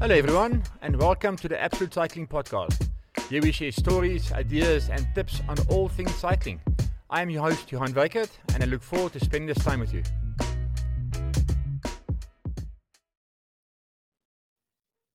Hello, 0.00 0.14
everyone, 0.14 0.62
and 0.82 0.96
welcome 0.96 1.36
to 1.36 1.48
the 1.48 1.58
Absolute 1.58 1.94
Cycling 1.94 2.26
Podcast. 2.26 2.88
Here 3.30 3.40
we 3.40 3.52
share 3.52 3.70
stories, 3.70 4.32
ideas, 4.32 4.90
and 4.90 5.06
tips 5.14 5.40
on 5.48 5.56
all 5.68 5.88
things 5.88 6.12
cycling. 6.16 6.60
I 7.08 7.22
am 7.22 7.30
your 7.30 7.42
host, 7.42 7.70
Johan 7.70 7.94
Weikert, 7.94 8.28
and 8.52 8.62
I 8.62 8.66
look 8.66 8.82
forward 8.82 9.12
to 9.12 9.20
spending 9.20 9.46
this 9.46 9.64
time 9.64 9.80
with 9.80 9.94
you. 9.94 10.02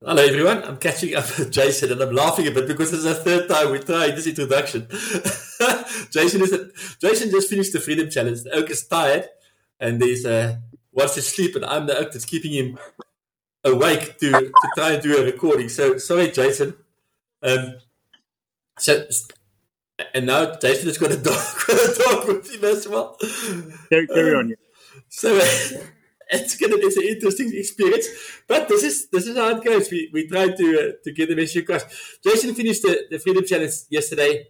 Hello 0.02 0.23
everyone, 0.23 0.64
I'm 0.64 0.78
catching 0.78 1.14
up 1.14 1.25
with 1.38 1.52
Jason 1.52 1.91
and 1.91 2.02
I'm 2.02 2.16
laughing 2.16 2.48
a 2.48 2.52
bit 2.52 2.66
because 2.66 2.89
this 2.89 3.02
is 3.02 3.05
the 3.05 3.16
third 3.16 3.50
time 3.50 3.71
we 3.71 3.80
tried 3.80 4.16
this 4.16 4.27
introduction. 4.27 4.88
Jason 6.09 6.41
is 6.41 6.54
a, 6.54 6.70
Jason 7.02 7.30
just 7.30 7.50
finished 7.50 7.73
the 7.73 7.82
Freedom 7.82 8.09
Challenge. 8.09 8.41
The 8.43 8.55
oak 8.55 8.70
is 8.71 8.88
tired 8.88 9.27
and 9.77 10.02
he's 10.02 10.25
uh, 10.25 10.55
wants 10.93 11.16
to 11.16 11.21
sleep 11.21 11.57
and 11.57 11.66
I'm 11.66 11.86
the 11.86 11.98
oak 11.98 12.14
that's 12.14 12.23
keeping 12.23 12.54
him 12.54 12.80
awake 13.71 14.17
to, 14.20 14.31
to 14.31 14.70
try 14.75 14.93
and 14.93 15.04
do 15.04 15.18
a 15.21 15.25
recording. 15.25 15.69
So 15.69 15.97
sorry 15.97 16.32
Jason. 16.32 16.75
Um, 17.41 17.75
so 18.77 19.05
and 20.14 20.25
now 20.25 20.55
Jason 20.55 20.87
has 20.87 20.97
got 20.97 21.11
a 21.11 21.18
dog, 21.18 21.46
got 21.68 21.77
a 21.77 22.04
dog 22.04 22.27
with 22.27 22.54
him 22.54 22.63
as 22.65 22.87
well. 22.87 23.18
Carry, 23.89 24.07
carry 24.07 24.36
on. 24.36 24.50
Yeah. 24.50 24.55
So 25.10 25.37
uh, 25.37 25.41
it's 26.29 26.55
gonna 26.57 26.75
it's 26.77 26.97
an 26.97 27.04
interesting 27.04 27.51
experience. 27.54 28.07
But 28.47 28.68
this 28.68 28.83
is 28.83 29.10
this 29.10 29.27
is 29.27 29.37
how 29.37 29.55
it 29.57 29.63
goes. 29.63 29.89
We 29.91 30.10
we 30.13 30.27
try 30.27 30.49
to 30.49 30.79
uh, 30.79 30.91
to 31.04 31.11
get 31.11 31.29
the 31.29 31.36
message 31.36 31.63
across. 31.63 31.83
Jason 32.23 32.55
finished 32.55 32.83
the, 32.83 33.05
the 33.09 33.19
Freedom 33.19 33.45
Challenge 33.45 33.73
yesterday, 33.89 34.47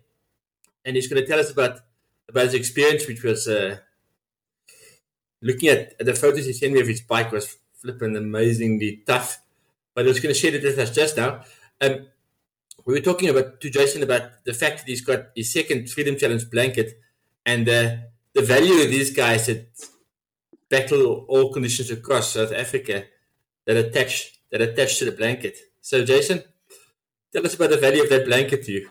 and 0.86 0.96
he's 0.96 1.08
going 1.08 1.22
to 1.22 1.28
tell 1.28 1.40
us 1.40 1.52
about 1.52 1.80
about 2.28 2.46
his 2.46 2.54
experience, 2.54 3.08
which 3.08 3.24
was 3.24 3.48
uh, 3.48 3.78
looking 5.42 5.70
at, 5.70 5.94
at 6.00 6.06
the 6.06 6.14
photos 6.14 6.46
he 6.46 6.54
sent 6.54 6.74
me 6.74 6.82
of 6.82 6.88
his 6.88 7.02
bike 7.02 7.32
was 7.32 7.58
flipping 7.82 8.16
amazingly 8.16 9.04
tough. 9.06 9.42
But 9.94 10.06
I 10.06 10.10
was 10.10 10.20
going 10.20 10.34
to 10.34 10.40
share 10.40 10.54
it 10.54 10.64
with 10.64 10.78
us 10.78 10.92
just 10.92 11.18
now. 11.18 11.42
Um, 11.82 12.08
we 12.86 12.94
were 12.94 13.02
talking 13.02 13.30
about 13.30 13.60
to 13.62 13.70
Jason 13.70 14.04
about 14.04 14.44
the 14.46 14.54
fact 14.54 14.80
that 14.80 14.88
he's 14.88 15.02
got 15.02 15.28
his 15.36 15.52
second 15.52 15.90
Freedom 15.90 16.18
Challenge 16.18 16.50
blanket 16.50 17.00
and 17.46 17.68
uh, 17.68 17.96
the 18.34 18.42
value 18.42 18.82
of 18.82 18.90
these 18.90 19.12
guys 19.12 19.48
that 19.48 19.68
battle 20.70 21.26
all 21.28 21.52
conditions 21.52 21.92
across 21.92 22.34
South 22.34 22.54
Africa 22.54 23.06
that 23.66 23.78
attach 23.78 24.40
that 24.52 24.62
attach 24.62 25.00
to 25.00 25.06
the 25.06 25.12
blanket. 25.12 25.58
So, 25.82 26.04
Jason, 26.04 26.44
tell 27.34 27.46
us 27.46 27.56
about 27.56 27.70
the 27.70 27.78
value 27.78 28.04
of 28.04 28.10
that 28.10 28.26
blanket 28.26 28.64
to 28.66 28.72
you. 28.72 28.90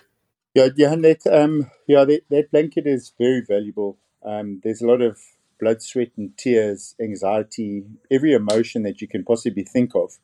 Yeah, 0.55 0.69
yeah, 0.77 0.95
that 0.97 1.27
um, 1.27 1.71
yeah, 1.87 2.05
that, 2.05 2.23
that 2.31 2.51
blanket 2.51 2.87
is 2.87 3.13
very 3.19 3.43
valuable. 3.47 3.99
Um, 4.25 4.61
there's 4.63 4.83
a 4.83 4.87
lot 4.87 5.03
of 5.03 5.19
blood, 5.59 5.83
sweat, 5.83 6.11
and 6.17 6.37
tears, 6.37 6.95
anxiety, 7.01 7.85
every 8.11 8.33
emotion 8.33 8.83
that 8.85 9.01
you 9.01 9.09
can 9.09 9.25
possibly 9.25 9.65
think 9.65 9.93
of 9.95 10.19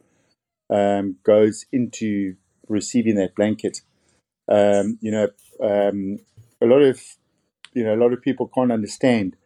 um, 0.71 1.17
goes 1.25 1.67
into 1.73 2.37
receiving 2.69 3.17
that 3.17 3.35
blanket. 3.35 3.83
Um, 4.51 4.99
you 5.01 5.11
know, 5.11 5.29
um, 5.63 6.19
a 6.61 6.67
lot 6.67 6.83
of 6.83 7.01
you 7.73 7.85
know 7.85 7.95
a 7.95 8.01
lot 8.03 8.13
of 8.13 8.23
people 8.23 8.51
can't 8.55 8.73
understand 8.73 9.37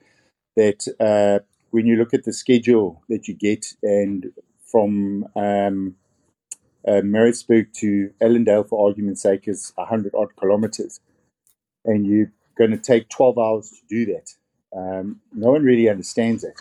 that 0.56 0.86
uh, 1.00 1.45
when 1.70 1.86
you 1.86 1.97
look 1.97 2.14
at 2.14 2.25
the 2.25 2.33
schedule 2.33 3.02
that 3.08 3.28
you 3.28 3.34
get, 3.34 3.75
and 3.83 4.33
from 4.70 5.27
um, 5.36 5.95
uh, 6.86 7.00
Maritzburg 7.02 7.73
to 7.75 8.11
Allendale, 8.20 8.64
for 8.64 8.89
argument's 8.89 9.23
sake, 9.23 9.47
is 9.47 9.73
100 9.77 10.14
odd 10.14 10.34
kilometers, 10.36 11.00
and 11.84 12.06
you're 12.06 12.33
going 12.56 12.70
to 12.70 12.78
take 12.78 13.08
12 13.08 13.39
hours 13.39 13.70
to 13.70 13.77
do 13.89 14.12
that. 14.12 14.30
Um, 14.77 15.20
no 15.33 15.50
one 15.52 15.62
really 15.62 15.88
understands 15.88 16.44
it. 16.44 16.61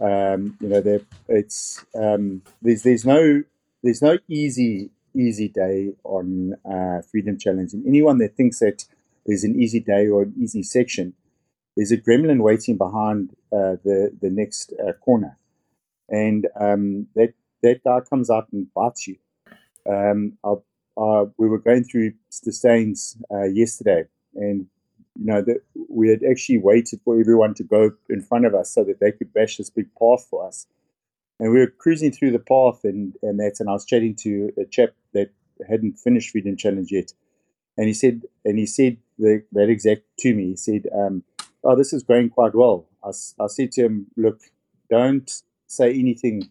Um, 0.00 0.56
you 0.60 0.68
know, 0.68 1.00
it's 1.28 1.84
um, 1.94 2.42
there's 2.60 2.82
there's 2.82 3.04
no 3.04 3.42
there's 3.82 4.02
no 4.02 4.18
easy 4.28 4.90
easy 5.14 5.48
day 5.48 5.92
on 6.04 6.54
uh, 6.64 7.02
Freedom 7.10 7.38
Challenge, 7.38 7.72
and 7.72 7.86
anyone 7.86 8.18
that 8.18 8.36
thinks 8.36 8.60
that 8.60 8.84
there's 9.26 9.44
an 9.44 9.60
easy 9.60 9.80
day 9.80 10.08
or 10.08 10.22
an 10.22 10.34
easy 10.38 10.62
section 10.62 11.14
there's 11.76 11.92
a 11.92 11.96
gremlin 11.96 12.42
waiting 12.42 12.76
behind 12.76 13.30
uh, 13.52 13.76
the 13.84 14.16
the 14.20 14.30
next 14.30 14.72
uh, 14.78 14.92
corner, 14.92 15.38
and 16.08 16.46
um, 16.58 17.06
that 17.14 17.32
that 17.62 17.82
guy 17.84 18.00
comes 18.00 18.30
out 18.30 18.48
and 18.52 18.72
bites 18.74 19.08
you. 19.08 19.16
Um, 19.88 20.38
we 21.38 21.48
were 21.48 21.58
going 21.58 21.84
through 21.84 22.12
Stettyns 22.30 23.16
uh, 23.32 23.44
yesterday, 23.44 24.04
and 24.34 24.66
you 25.18 25.26
know 25.26 25.42
that 25.42 25.62
we 25.88 26.08
had 26.08 26.22
actually 26.28 26.58
waited 26.58 27.00
for 27.04 27.18
everyone 27.18 27.54
to 27.54 27.62
go 27.62 27.92
in 28.08 28.22
front 28.22 28.46
of 28.46 28.54
us 28.54 28.70
so 28.70 28.84
that 28.84 29.00
they 29.00 29.12
could 29.12 29.32
bash 29.32 29.56
this 29.56 29.70
big 29.70 29.88
path 29.98 30.26
for 30.28 30.46
us. 30.46 30.66
And 31.38 31.52
we 31.52 31.58
were 31.58 31.66
cruising 31.66 32.12
through 32.12 32.32
the 32.32 32.38
path, 32.38 32.80
and 32.84 33.14
and 33.22 33.38
that, 33.40 33.56
and 33.60 33.68
I 33.68 33.72
was 33.72 33.84
chatting 33.84 34.14
to 34.16 34.52
a 34.58 34.64
chap 34.64 34.90
that 35.14 35.30
hadn't 35.68 35.98
finished 35.98 36.30
Freedom 36.30 36.56
Challenge 36.56 36.90
yet, 36.90 37.12
and 37.76 37.86
he 37.86 37.94
said, 37.94 38.22
and 38.44 38.58
he 38.58 38.66
said 38.66 38.96
the, 39.18 39.42
that 39.52 39.68
exact 39.68 40.02
to 40.20 40.34
me. 40.34 40.50
He 40.50 40.56
said. 40.56 40.86
Um, 40.94 41.24
oh, 41.64 41.76
this 41.76 41.92
is 41.92 42.02
going 42.02 42.30
quite 42.30 42.54
well. 42.54 42.86
I, 43.04 43.10
I 43.40 43.46
said 43.46 43.72
to 43.72 43.82
him, 43.82 44.06
look, 44.16 44.40
don't 44.90 45.30
say 45.66 45.92
anything 45.92 46.50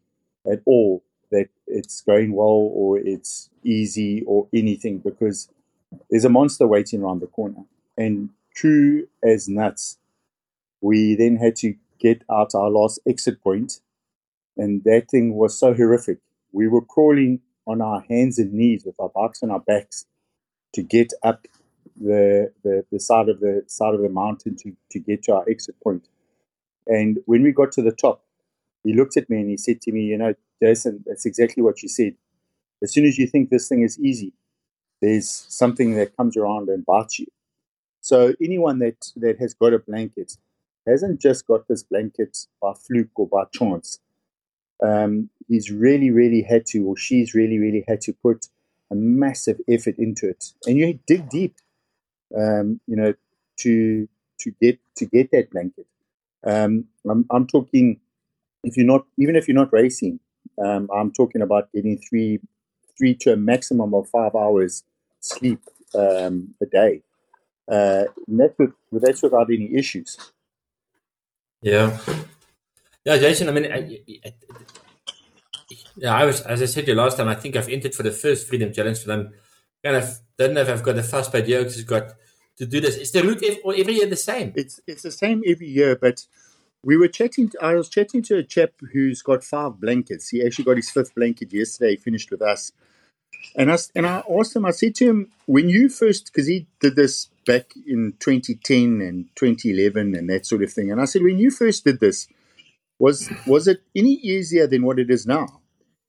at 0.52 0.62
all 0.66 1.04
that 1.32 1.50
it's 1.68 2.02
going 2.02 2.34
well 2.34 2.70
or 2.74 2.98
it's 2.98 3.50
easy 3.64 4.24
or 4.26 4.48
anything 4.54 5.00
because 5.00 5.50
there's 6.10 6.26
a 6.26 6.30
monster 6.30 6.68
waiting 6.68 7.02
around 7.02 7.22
the 7.22 7.28
corner. 7.28 7.64
And 7.98 8.30
true 8.56 9.08
as 9.24 9.48
nuts, 9.48 9.98
we 10.82 11.16
then 11.16 11.38
had 11.38 11.56
to 11.58 11.76
get 12.00 12.24
out 12.32 12.56
our 12.56 12.70
last 12.70 13.00
exit 13.08 13.42
point, 13.42 13.80
and 14.58 14.84
that 14.84 15.10
thing 15.10 15.36
was 15.36 15.58
so 15.58 15.74
horrific. 15.74 16.20
We 16.52 16.68
were 16.68 16.82
crawling 16.82 17.42
on 17.68 17.82
our 17.82 18.02
hands 18.10 18.40
and 18.40 18.54
knees 18.54 18.84
with 18.86 18.96
our 19.00 19.10
backs 19.10 19.44
on 19.44 19.52
our 19.52 19.60
backs 19.60 20.06
to 20.74 20.84
get 20.84 21.14
up 21.24 21.48
the, 22.00 22.52
the, 22.64 22.86
the 22.92 23.00
side 23.00 23.30
of 23.30 23.40
the 23.40 23.64
side 23.68 23.94
of 23.94 24.02
the 24.02 24.10
mountain 24.10 24.56
to, 24.58 24.76
to 24.92 25.00
get 25.00 25.24
to 25.24 25.34
our 25.34 25.46
exit 25.50 25.76
point. 25.84 26.08
And 26.88 27.20
when 27.26 27.44
we 27.44 27.52
got 27.52 27.72
to 27.74 27.82
the 27.82 27.92
top, 27.92 28.24
he 28.84 28.94
looked 28.94 29.18
at 29.18 29.30
me 29.30 29.38
and 29.38 29.50
he 29.50 29.58
said 29.58 29.82
to 29.82 29.92
me, 29.92 30.02
You 30.02 30.18
know, 30.18 30.34
Jason, 30.62 31.04
that's 31.06 31.26
exactly 31.26 31.62
what 31.62 31.84
you 31.84 31.90
said. 31.90 32.16
As 32.82 32.92
soon 32.92 33.06
as 33.06 33.18
you 33.18 33.28
think 33.28 33.50
this 33.50 33.68
thing 33.68 33.84
is 33.84 34.00
easy, 34.00 34.34
there's 35.02 35.30
something 35.30 35.94
that 35.96 36.18
comes 36.18 36.36
around 36.36 36.70
and 36.70 36.86
bites 36.86 37.20
you. 37.20 37.28
So 38.02 38.34
anyone 38.42 38.80
that, 38.80 39.12
that 39.18 39.40
has 39.40 39.54
got 39.54 39.74
a 39.74 39.80
blanket 39.80 40.38
hasn't 40.88 41.22
just 41.22 41.48
got 41.48 41.68
this 41.68 41.84
blanket 41.84 42.46
by 42.62 42.74
fluke 42.74 43.12
or 43.16 43.28
by 43.28 43.44
chance. 43.54 44.00
Um, 44.84 45.30
he's 45.48 45.72
really, 45.72 46.10
really 46.10 46.42
had 46.42 46.66
to, 46.68 46.80
or 46.86 46.98
she's 46.98 47.34
really, 47.34 47.60
really 47.60 47.86
had 47.88 48.02
to 48.02 48.14
put 48.14 48.48
a 48.90 48.96
massive 48.96 49.60
effort 49.70 49.96
into 49.98 50.28
it. 50.28 50.52
And 50.66 50.78
you 50.78 51.00
dig 51.06 51.30
deep 51.30 51.56
um, 52.38 52.80
you 52.88 52.96
know, 52.96 53.14
to 53.58 54.08
to 54.40 54.52
get 54.62 54.80
to 54.98 55.06
get 55.06 55.32
that 55.32 55.52
blanket. 55.52 55.86
Um, 56.46 56.86
I'm, 57.10 57.26
I'm 57.32 57.48
talking 57.48 58.00
if 58.64 58.78
you're 58.78 58.86
not 58.86 59.06
even 59.18 59.36
if 59.36 59.48
you're 59.48 59.56
not 59.56 59.74
racing, 59.74 60.20
um, 60.64 60.90
I'm 60.94 61.12
talking 61.12 61.42
about 61.42 61.72
getting 61.74 61.98
three 61.98 62.40
three 62.98 63.16
to 63.16 63.34
a 63.34 63.38
maximum 63.38 63.94
of 63.94 64.10
five 64.10 64.36
hours 64.36 64.84
sleep 65.20 65.62
um, 65.96 66.54
a 66.62 66.66
day. 66.66 67.02
Uh, 67.70 68.06
that's, 68.28 68.58
with, 68.58 68.74
that's 68.92 69.24
without 69.24 69.50
any 69.50 69.76
issues. 69.76 70.18
Yeah, 71.62 71.98
yeah, 73.06 73.18
Jason. 73.18 73.50
I 73.50 73.52
mean, 73.52 73.72
I, 73.72 74.02
I, 74.26 74.34
yeah, 75.96 76.16
I 76.16 76.26
was 76.26 76.42
as 76.42 76.62
I 76.62 76.66
said 76.66 76.86
to 76.86 76.92
you 76.92 76.98
last 76.98 77.18
time. 77.18 77.28
I 77.28 77.36
think 77.36 77.56
I've 77.56 77.70
entered 77.70 77.96
for 77.96 78.04
the 78.04 78.12
first 78.12 78.48
Freedom 78.48 78.74
Challenge, 78.74 79.06
but 79.06 79.14
I'm 79.14 79.34
kind 79.84 79.98
of 79.98 80.20
don't 80.38 80.54
know 80.54 80.62
if 80.62 80.70
I've 80.70 80.84
got 80.84 80.96
the 80.96 81.04
fast 81.04 81.32
paid 81.32 81.48
yoke 81.48 81.66
has 81.66 81.84
got 81.84 82.14
to 82.58 82.66
do 82.66 82.80
this. 82.80 82.98
Is 82.98 83.12
the 83.12 83.24
route 83.24 83.44
every 83.44 83.94
year 83.94 84.08
the 84.08 84.16
same? 84.16 84.54
It's 84.56 84.80
it's 84.88 85.04
the 85.04 85.12
same 85.12 85.44
every 85.48 85.68
year, 85.68 85.96
but 85.96 86.26
we 86.84 86.98
were 86.98 87.08
chatting. 87.08 87.52
I 87.62 87.76
was 87.76 87.90
chatting 87.90 88.22
to 88.24 88.38
a 88.38 88.44
chap 88.44 88.72
who's 88.94 89.22
got 89.22 89.44
five 89.44 89.80
blankets. 89.80 90.30
He 90.30 90.46
actually 90.46 90.66
got 90.66 90.78
his 90.78 90.90
fifth 90.90 91.16
blanket 91.16 91.54
yesterday. 91.54 91.92
He 91.92 91.98
finished 91.98 92.32
with 92.32 92.42
us, 92.42 92.72
and 93.56 93.72
I 93.72 93.78
and 93.96 94.06
I 94.06 94.24
asked 94.30 94.56
him. 94.56 94.66
I 94.66 94.72
said 94.72 94.96
to 94.96 95.10
him, 95.10 95.32
when 95.46 95.70
you 95.70 95.90
first, 95.90 96.26
because 96.28 96.48
he 96.48 96.68
did 96.80 96.96
this 96.96 97.31
back 97.46 97.74
in 97.88 98.14
2010 98.20 99.02
and 99.02 99.26
2011 99.36 100.16
and 100.16 100.30
that 100.30 100.46
sort 100.46 100.64
of 100.64 100.72
thing, 100.72 100.92
and 100.92 101.02
I 101.02 101.06
said, 101.06 101.24
when 101.24 101.40
you 101.40 101.52
first 101.52 101.84
did 101.84 102.00
this, 102.00 102.28
was 103.00 103.32
was 103.48 103.68
it 103.68 103.82
any 103.96 104.14
easier 104.14 104.68
than 104.68 104.84
what 104.84 105.00
it 105.00 105.10
is 105.10 105.26
now? 105.26 105.62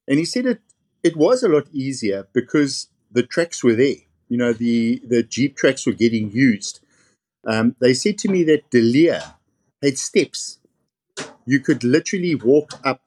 And 0.07 0.19
he 0.19 0.25
said 0.25 0.47
it 0.47 0.61
it 1.03 1.17
was 1.17 1.43
a 1.43 1.49
lot 1.49 1.67
easier 1.73 2.29
because 2.33 2.89
the 3.11 3.23
tracks 3.23 3.63
were 3.63 3.75
there. 3.75 3.97
You 4.29 4.39
know, 4.39 4.53
the, 4.53 5.03
the 5.07 5.23
Jeep 5.23 5.57
tracks 5.57 5.87
were 5.87 5.93
getting 5.93 6.31
used. 6.31 6.81
Um, 7.47 7.77
they 7.81 7.93
said 7.93 8.19
to 8.19 8.29
me 8.29 8.45
that 8.45 8.71
Delia 8.71 9.37
had 9.83 9.99
steps. 9.99 10.59
You 11.45 11.61
could 11.61 11.83
literally 11.83 12.35
walk 12.35 12.81
up 12.85 13.03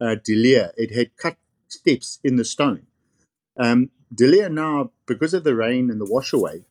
uh, 0.00 0.16
Delia. 0.22 0.72
It 0.76 0.94
had 0.94 1.16
cut 1.16 1.36
steps 1.68 2.18
in 2.24 2.36
the 2.36 2.44
stone. 2.44 2.86
Um, 3.56 3.90
Delia 4.12 4.48
now, 4.48 4.90
because 5.06 5.32
of 5.32 5.44
the 5.44 5.54
rain 5.54 5.90
and 5.90 6.00
the 6.00 6.06
washaway, 6.06 6.64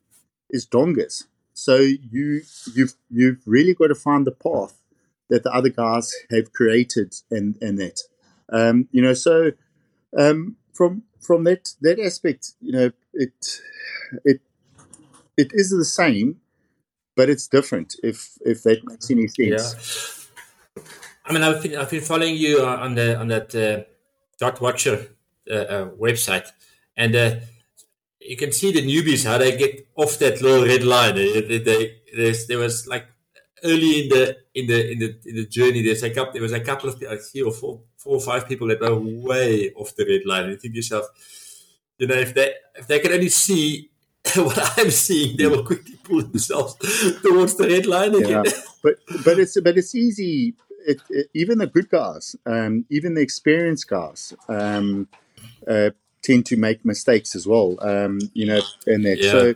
is 0.50 0.66
dongas. 0.66 1.24
So 1.54 1.76
you 1.76 2.42
you've 2.74 2.94
you've 3.10 3.42
really 3.46 3.74
got 3.74 3.88
to 3.88 3.94
find 3.94 4.26
the 4.26 4.32
path 4.32 4.80
that 5.28 5.42
the 5.42 5.52
other 5.52 5.68
guys 5.68 6.12
have 6.30 6.52
created 6.52 7.14
and 7.30 7.56
and 7.60 7.78
that. 7.78 8.00
Um, 8.50 8.88
you 8.92 9.02
know, 9.02 9.14
so 9.14 9.52
um, 10.16 10.56
from 10.72 11.02
from 11.20 11.44
that 11.44 11.74
that 11.80 11.98
aspect, 11.98 12.52
you 12.60 12.72
know, 12.72 12.90
it 13.12 13.60
it 14.24 14.40
it 15.36 15.50
is 15.52 15.70
the 15.70 15.84
same, 15.84 16.40
but 17.16 17.28
it's 17.28 17.48
different. 17.48 17.96
If 18.02 18.38
if 18.44 18.62
that 18.62 18.84
makes 18.84 19.10
any 19.10 19.28
sense. 19.28 20.30
Yeah. 20.76 20.84
I 21.24 21.32
mean, 21.32 21.42
I've 21.42 21.62
been 21.62 21.76
I've 21.76 21.90
been 21.90 22.00
following 22.00 22.36
you 22.36 22.64
on 22.64 22.94
the 22.94 23.18
on 23.18 23.28
that 23.28 23.54
uh, 23.54 23.84
dot 24.38 24.60
watcher 24.60 25.08
uh, 25.50 25.54
uh, 25.54 25.88
website, 25.90 26.50
and 26.96 27.14
uh, 27.14 27.34
you 28.28 28.36
can 28.36 28.52
see 28.52 28.70
the 28.72 28.82
newbies 28.82 29.24
how 29.24 29.38
they 29.38 29.56
get 29.56 29.88
off 29.96 30.18
that 30.18 30.42
little 30.42 30.64
red 30.66 30.84
line. 30.84 31.14
They, 31.14 31.40
they, 31.40 31.58
they, 32.14 32.34
there 32.46 32.58
was 32.58 32.86
like 32.86 33.06
early 33.64 34.02
in 34.02 34.08
the 34.10 34.36
in 34.54 34.66
the 34.66 34.92
in 34.92 34.98
the 34.98 35.18
in 35.24 35.36
the 35.36 35.46
journey. 35.46 35.82
There's 35.82 36.02
a 36.02 36.10
couple. 36.10 36.34
There 36.34 36.42
was 36.42 36.52
a 36.52 36.60
couple 36.60 36.90
of 36.90 37.00
like 37.00 37.20
three 37.20 37.42
or 37.42 37.52
four, 37.52 37.80
four 37.96 38.16
or 38.16 38.20
five 38.20 38.46
people 38.46 38.68
that 38.68 38.80
were 38.80 38.98
way 38.98 39.72
off 39.74 39.96
the 39.96 40.04
red 40.04 40.26
line. 40.26 40.42
And 40.44 40.52
you 40.52 40.58
think 40.58 40.74
to 40.74 40.78
yourself, 40.78 41.06
you 41.96 42.06
know, 42.06 42.16
if 42.16 42.34
they 42.34 42.52
if 42.74 42.86
they 42.86 42.98
can 42.98 43.12
only 43.12 43.30
see 43.30 43.90
what 44.34 44.78
I'm 44.78 44.90
seeing, 44.90 45.38
they 45.38 45.46
will 45.46 45.64
quickly 45.64 45.96
pull 46.02 46.22
themselves 46.22 46.74
towards 47.22 47.54
the 47.54 47.66
red 47.66 47.86
line 47.86 48.14
again. 48.14 48.44
Yeah. 48.44 48.52
but 48.82 48.96
but 49.24 49.38
it's 49.38 49.58
but 49.58 49.78
it's 49.78 49.94
easy. 49.94 50.54
It, 50.86 51.00
it, 51.10 51.30
even 51.34 51.58
the 51.58 51.66
good 51.66 51.88
guys, 51.88 52.36
um, 52.46 52.84
even 52.90 53.14
the 53.14 53.20
experienced 53.20 53.88
guys, 53.88 54.32
um, 54.48 55.08
uh, 55.66 55.90
tend 56.28 56.46
to 56.46 56.56
make 56.56 56.84
mistakes 56.84 57.34
as 57.34 57.46
well. 57.46 57.76
Um, 57.80 58.18
you 58.34 58.46
know, 58.46 58.60
and 58.86 59.04
that. 59.06 59.18
Yeah. 59.18 59.30
So, 59.30 59.54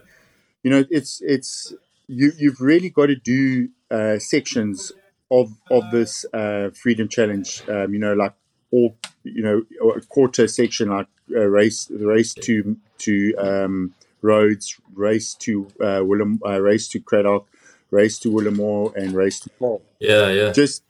you 0.63 0.71
know, 0.71 0.85
it's 0.91 1.21
it's 1.35 1.75
you 2.07 2.33
you've 2.39 2.61
really 2.61 2.91
got 2.91 3.07
to 3.07 3.17
do 3.17 3.69
uh, 3.91 4.19
sections 4.19 4.93
of 5.31 5.47
of 5.71 5.83
this 5.91 6.25
uh, 6.33 6.71
freedom 6.71 7.09
challenge. 7.09 7.63
Um, 7.69 7.93
you 7.95 8.01
know, 8.01 8.15
like 8.15 8.35
all 8.71 8.97
you 9.25 9.43
know, 9.43 9.93
a 9.97 10.01
quarter 10.01 10.49
section 10.49 10.89
like 10.89 11.09
uh, 11.31 11.41
race 11.61 11.85
the 11.87 12.07
race 12.07 12.35
to 12.35 12.77
to 12.99 13.35
um, 13.37 13.95
Rhodes, 14.23 14.81
race 14.95 15.35
to 15.47 15.67
uh, 15.81 16.01
Willem, 16.05 16.41
uh, 16.47 16.61
race 16.61 16.89
to 16.89 17.01
Cradock, 17.01 17.45
race 17.91 18.19
to 18.21 18.31
Willowmore, 18.31 18.95
and 18.95 19.13
race 19.13 19.41
to 19.41 19.51
Paarl. 19.59 19.83
Yeah, 19.99 20.31
yeah. 20.31 20.53
Just 20.53 20.85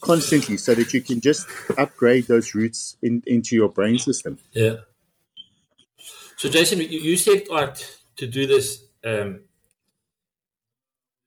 constantly, 0.00 0.56
so 0.56 0.74
that 0.74 0.92
you 0.92 1.00
can 1.00 1.20
just 1.20 1.46
upgrade 1.78 2.26
those 2.26 2.54
routes 2.54 2.96
in, 3.02 3.22
into 3.26 3.54
your 3.54 3.68
brain 3.68 3.98
system. 3.98 4.38
Yeah. 4.52 4.76
So, 6.36 6.48
Jason, 6.50 6.80
you, 6.80 7.00
you 7.00 7.16
said 7.16 7.48
like 7.48 7.76
to 8.16 8.26
do 8.26 8.46
this 8.46 8.84
um, 9.04 9.40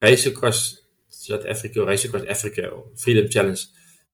race 0.01 0.25
across 0.25 0.79
South 1.09 1.45
Africa, 1.47 1.85
race 1.85 2.06
across 2.06 2.25
Africa, 2.25 2.69
or 2.69 2.85
Freedom 2.95 3.27
Challenge 3.27 3.65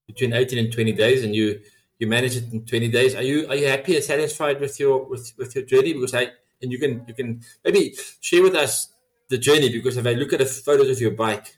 between 0.06 0.32
18 0.32 0.58
and 0.58 0.72
20 0.72 0.92
days, 0.92 1.22
and 1.24 1.34
you 1.34 1.60
you 1.98 2.06
manage 2.06 2.36
it 2.36 2.52
in 2.52 2.64
20 2.64 2.88
days. 2.88 3.14
Are 3.14 3.22
you 3.22 3.46
are 3.48 3.56
you 3.56 3.68
happy 3.68 3.94
and 3.94 4.04
satisfied 4.04 4.60
with 4.60 4.78
your 4.80 5.04
with, 5.04 5.32
with 5.38 5.54
your 5.54 5.64
journey? 5.64 5.92
Because 5.92 6.14
I 6.14 6.30
and 6.62 6.72
you 6.72 6.78
can 6.78 7.04
you 7.06 7.14
can 7.14 7.42
maybe 7.64 7.94
share 8.20 8.42
with 8.42 8.54
us 8.54 8.92
the 9.28 9.38
journey 9.38 9.70
because 9.70 9.96
if 9.96 10.06
I 10.06 10.12
look 10.12 10.32
at 10.32 10.38
the 10.38 10.46
photos 10.46 10.90
of 10.90 11.00
your 11.00 11.10
bike, 11.10 11.56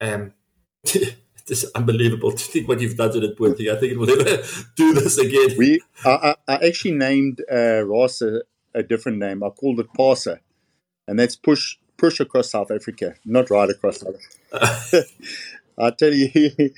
um, 0.00 0.32
it's 0.84 1.64
unbelievable 1.74 2.32
to 2.32 2.44
think 2.44 2.68
what 2.68 2.80
you've 2.80 2.96
done 2.96 3.12
to 3.12 3.20
that 3.20 3.36
thing. 3.36 3.68
I 3.68 3.76
think 3.76 3.92
it 3.92 3.98
will 3.98 4.06
never 4.06 4.42
do 4.76 4.94
this 4.94 5.18
again. 5.18 5.56
We 5.58 5.80
I, 6.04 6.34
I 6.48 6.66
actually 6.66 6.92
named 6.92 7.42
uh, 7.50 7.82
Ross 7.82 8.22
a, 8.74 8.82
different 8.82 9.18
name. 9.18 9.42
I 9.42 9.50
called 9.50 9.80
it 9.80 9.92
PASA, 9.94 10.40
and 11.06 11.18
that's 11.18 11.36
push 11.36 11.76
push 11.96 12.20
across 12.20 12.50
South 12.50 12.70
Africa, 12.70 13.14
not 13.24 13.50
ride 13.50 13.70
across 13.70 14.00
South 14.00 14.16
Africa. 14.52 15.06
I 15.78 15.90
tell 15.90 16.12
you, 16.12 16.30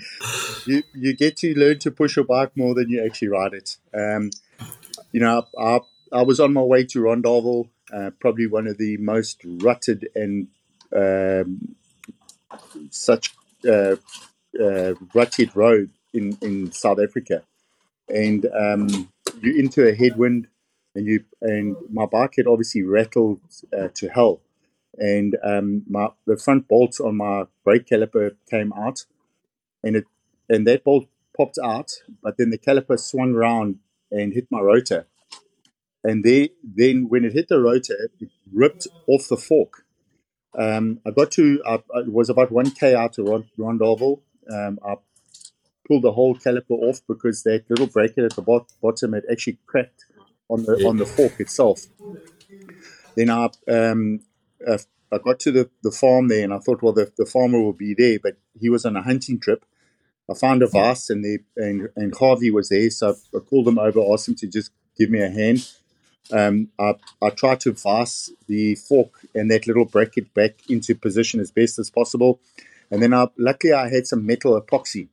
you 0.67 0.83
you 0.95 1.17
get 1.17 1.37
to 1.39 1.55
learn 1.55 1.79
to 1.81 1.91
push 1.91 2.17
your 2.17 2.25
bike 2.25 2.57
more 2.57 2.75
than 2.75 2.89
you 2.89 3.05
actually 3.05 3.29
ride 3.29 3.55
it. 3.55 3.77
Um, 3.95 4.31
you 5.13 5.21
know, 5.21 5.47
I, 5.59 5.81
I 6.13 6.23
was 6.23 6.41
on 6.41 6.53
my 6.53 6.63
way 6.63 6.85
to 6.85 7.01
Rondavel, 7.01 7.69
uh, 7.93 8.11
probably 8.21 8.47
one 8.47 8.67
of 8.67 8.79
the 8.79 8.97
most 8.99 9.41
rutted 9.45 10.09
and 10.15 10.49
um, 10.95 11.75
such 12.91 13.35
uh, 13.69 13.97
uh, 14.61 14.95
rutted 15.15 15.55
road 15.55 15.91
in, 16.13 16.37
in 16.41 16.73
South 16.73 16.99
Africa. 17.01 17.43
And 18.09 18.47
um, 18.47 19.09
you 19.41 19.55
into 19.57 19.87
a 19.89 19.95
headwind, 19.95 20.49
and 20.95 21.07
you 21.07 21.25
and 21.41 21.77
my 21.91 22.07
bike 22.07 22.35
had 22.37 22.47
obviously 22.47 22.83
rattled 22.83 23.41
uh, 23.77 23.89
to 23.95 24.09
hell, 24.09 24.41
and 24.99 25.37
um, 25.43 25.83
my 25.89 26.09
the 26.27 26.37
front 26.37 26.69
bolts 26.69 27.01
on 27.01 27.17
my 27.17 27.45
brake 27.65 27.87
caliper 27.87 28.33
came 28.51 28.73
out, 28.73 29.07
and 29.83 29.97
it 29.97 30.05
and 30.49 30.67
that 30.67 30.85
bolt 30.85 31.07
popped 31.37 31.59
out, 31.63 31.91
but 32.23 32.37
then 32.37 32.51
the 32.51 32.59
caliper 32.59 32.99
swung 32.99 33.35
around 33.35 33.79
and 34.11 34.35
hit 34.35 34.47
my 34.51 34.61
rotor 34.61 35.07
and 36.05 36.25
they, 36.25 36.51
then 36.63 37.09
when 37.09 37.25
it 37.25 37.33
hit 37.33 37.49
the 37.49 37.61
rotor, 37.61 38.11
it 38.21 38.29
ripped 38.53 38.87
off 39.07 39.29
the 39.29 39.37
fork. 39.37 39.85
Um, 40.59 41.01
I 41.07 41.11
got 41.11 41.31
to, 41.33 41.63
I, 41.67 41.79
was 42.07 42.29
about 42.29 42.51
1K 42.51 42.95
out 42.95 43.15
to 43.15 43.23
Rond- 43.23 43.51
Rondavel. 43.59 44.21
Um, 44.53 44.79
I 44.87 44.97
pulled 45.87 46.03
the 46.03 46.13
whole 46.13 46.35
caliper 46.35 46.73
off 46.73 47.01
because 47.09 47.43
that 47.45 47.65
little 47.71 47.87
bracket 47.87 48.25
at 48.25 48.37
the 48.37 48.43
bot- 48.43 48.73
bottom 48.83 49.13
had 49.13 49.25
actually 49.31 49.59
cracked 49.67 50.05
on 50.53 50.65
the 50.65 50.87
on 50.87 50.97
the 50.97 51.07
fork 51.07 51.41
itself. 51.41 51.87
Then 53.17 53.31
I, 53.31 53.51
um, 53.69 54.21
I 54.67 55.19
got 55.19 55.39
to 55.41 55.53
the, 55.53 55.71
the 55.83 55.91
farm 55.91 56.29
there 56.29 56.45
and 56.45 56.55
I 56.55 56.59
thought, 56.59 56.83
well, 56.83 56.95
the, 56.95 57.13
the 57.19 57.27
farmer 57.27 57.61
will 57.61 57.75
be 57.75 57.95
there, 57.95 58.19
but 58.19 58.39
he 58.59 58.71
was 58.71 58.87
on 58.87 58.97
a 58.97 59.03
hunting 59.03 59.39
trip. 59.39 59.67
I 60.31 60.35
found 60.35 60.63
a 60.63 60.67
vase 60.67 61.11
and, 61.11 61.23
they, 61.23 61.41
and, 61.57 61.91
and 61.95 62.15
Harvey 62.17 62.51
was 62.51 62.71
there, 62.71 62.89
so 62.89 63.17
I 63.35 63.39
called 63.41 63.69
him 63.69 63.79
over, 63.79 64.01
asked 64.13 64.29
him 64.29 64.35
to 64.37 64.47
just 64.47 64.71
give 64.97 65.11
me 65.11 65.21
a 65.21 65.29
hand 65.29 65.69
um, 66.31 66.69
I, 66.79 66.95
I 67.21 67.31
try 67.31 67.57
to 67.57 67.73
vise 67.73 68.31
the 68.47 68.75
fork 68.77 69.11
and 69.35 69.51
that 69.51 69.67
little 69.67 69.85
bracket 69.85 70.33
back 70.35 70.59
into 70.69 70.95
position 70.95 71.41
as 71.41 71.51
best 71.51 71.79
as 71.79 71.91
possible. 71.91 72.41
And 72.91 73.03
then 73.03 73.15
I, 73.15 73.29
luckily 73.39 73.73
I 73.73 73.89
had 73.89 74.07
some 74.07 74.27
metal 74.27 74.61
epoxy 74.61 75.09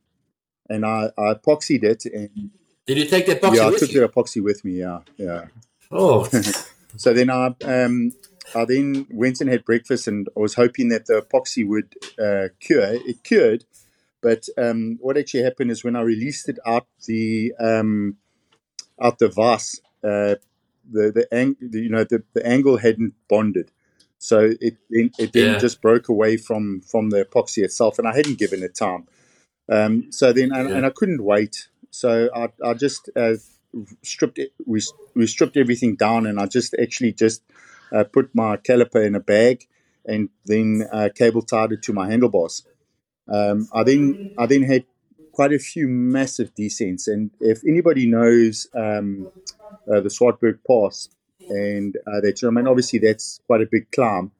and 0.68 0.84
I, 0.84 1.10
I 1.18 1.34
epoxied 1.34 1.82
it. 1.82 2.04
And 2.06 2.50
Did 2.90 2.98
you 2.98 3.04
take 3.04 3.26
the 3.26 3.36
epoxy 3.36 3.54
Yeah, 3.54 3.68
I 3.68 3.70
took 3.70 3.92
you? 3.92 4.00
the 4.00 4.08
epoxy 4.08 4.42
with 4.42 4.64
me, 4.64 4.72
yeah. 4.72 4.98
yeah. 5.16 5.44
Oh. 5.92 6.24
so 6.96 7.14
then 7.14 7.30
I, 7.30 7.54
um, 7.64 8.10
I 8.52 8.64
then 8.64 9.06
went 9.10 9.40
and 9.40 9.48
had 9.48 9.64
breakfast 9.64 10.08
and 10.08 10.28
I 10.36 10.40
was 10.40 10.54
hoping 10.54 10.88
that 10.88 11.06
the 11.06 11.22
epoxy 11.22 11.64
would 11.64 11.94
uh, 12.18 12.48
cure. 12.58 12.94
It 12.94 13.22
cured. 13.22 13.64
But 14.20 14.48
um, 14.58 14.98
what 15.00 15.16
actually 15.16 15.44
happened 15.44 15.70
is 15.70 15.84
when 15.84 15.94
I 15.94 16.00
released 16.00 16.48
it 16.48 16.58
out 16.66 16.88
the 17.06 17.52
um, 17.60 18.16
out 19.00 19.20
the 19.20 19.28
vase, 19.28 19.80
uh, 20.02 20.34
the 20.90 21.12
the, 21.12 21.28
ang- 21.30 21.56
the 21.60 21.82
you 21.82 21.90
know 21.90 22.02
the, 22.02 22.24
the 22.34 22.44
angle 22.44 22.78
hadn't 22.78 23.14
bonded, 23.28 23.70
so 24.18 24.52
it 24.60 24.78
it, 24.90 25.14
it 25.16 25.32
then 25.32 25.52
yeah. 25.52 25.58
just 25.58 25.80
broke 25.80 26.08
away 26.08 26.36
from 26.36 26.80
from 26.80 27.10
the 27.10 27.24
epoxy 27.24 27.62
itself, 27.62 28.00
and 28.00 28.06
I 28.06 28.14
hadn't 28.16 28.38
given 28.38 28.62
it 28.64 28.74
time. 28.74 29.06
Um, 29.70 30.10
so 30.10 30.32
then 30.32 30.50
and, 30.52 30.68
yeah. 30.68 30.76
and, 30.76 30.86
I 30.86 30.90
couldn't 30.90 31.22
wait, 31.22 31.68
so 31.90 32.30
I 32.34 32.48
I 32.64 32.74
just 32.74 33.10
uh, 33.16 33.34
stripped 34.02 34.38
it. 34.38 34.52
We 34.66 34.80
we 35.14 35.26
stripped 35.26 35.56
everything 35.56 35.96
down, 35.96 36.26
and 36.26 36.40
I 36.40 36.46
just 36.46 36.74
actually 36.80 37.12
just 37.12 37.42
uh, 37.92 38.04
put 38.04 38.34
my 38.34 38.56
caliper 38.56 39.04
in 39.04 39.14
a 39.14 39.20
bag, 39.20 39.66
and 40.04 40.28
then 40.44 40.88
uh, 40.92 41.08
cable 41.14 41.42
tied 41.42 41.72
it 41.72 41.82
to 41.82 41.92
my 41.92 42.08
handlebars. 42.10 42.64
Um, 43.28 43.68
I 43.72 43.84
then 43.84 44.34
I 44.38 44.46
then 44.46 44.62
had 44.62 44.84
quite 45.32 45.52
a 45.52 45.58
few 45.58 45.88
massive 45.88 46.54
descents. 46.54 47.08
And 47.08 47.30
if 47.40 47.60
anybody 47.66 48.06
knows 48.06 48.68
um, 48.74 49.30
uh, 49.90 50.00
the 50.00 50.08
Swartberg 50.08 50.58
Pass, 50.66 51.08
and 51.48 51.96
uh, 52.06 52.20
that, 52.20 52.42
I 52.44 52.50
mean, 52.50 52.66
obviously 52.66 52.98
that's 52.98 53.40
quite 53.46 53.62
a 53.62 53.66
big 53.70 53.90
climb. 53.90 54.32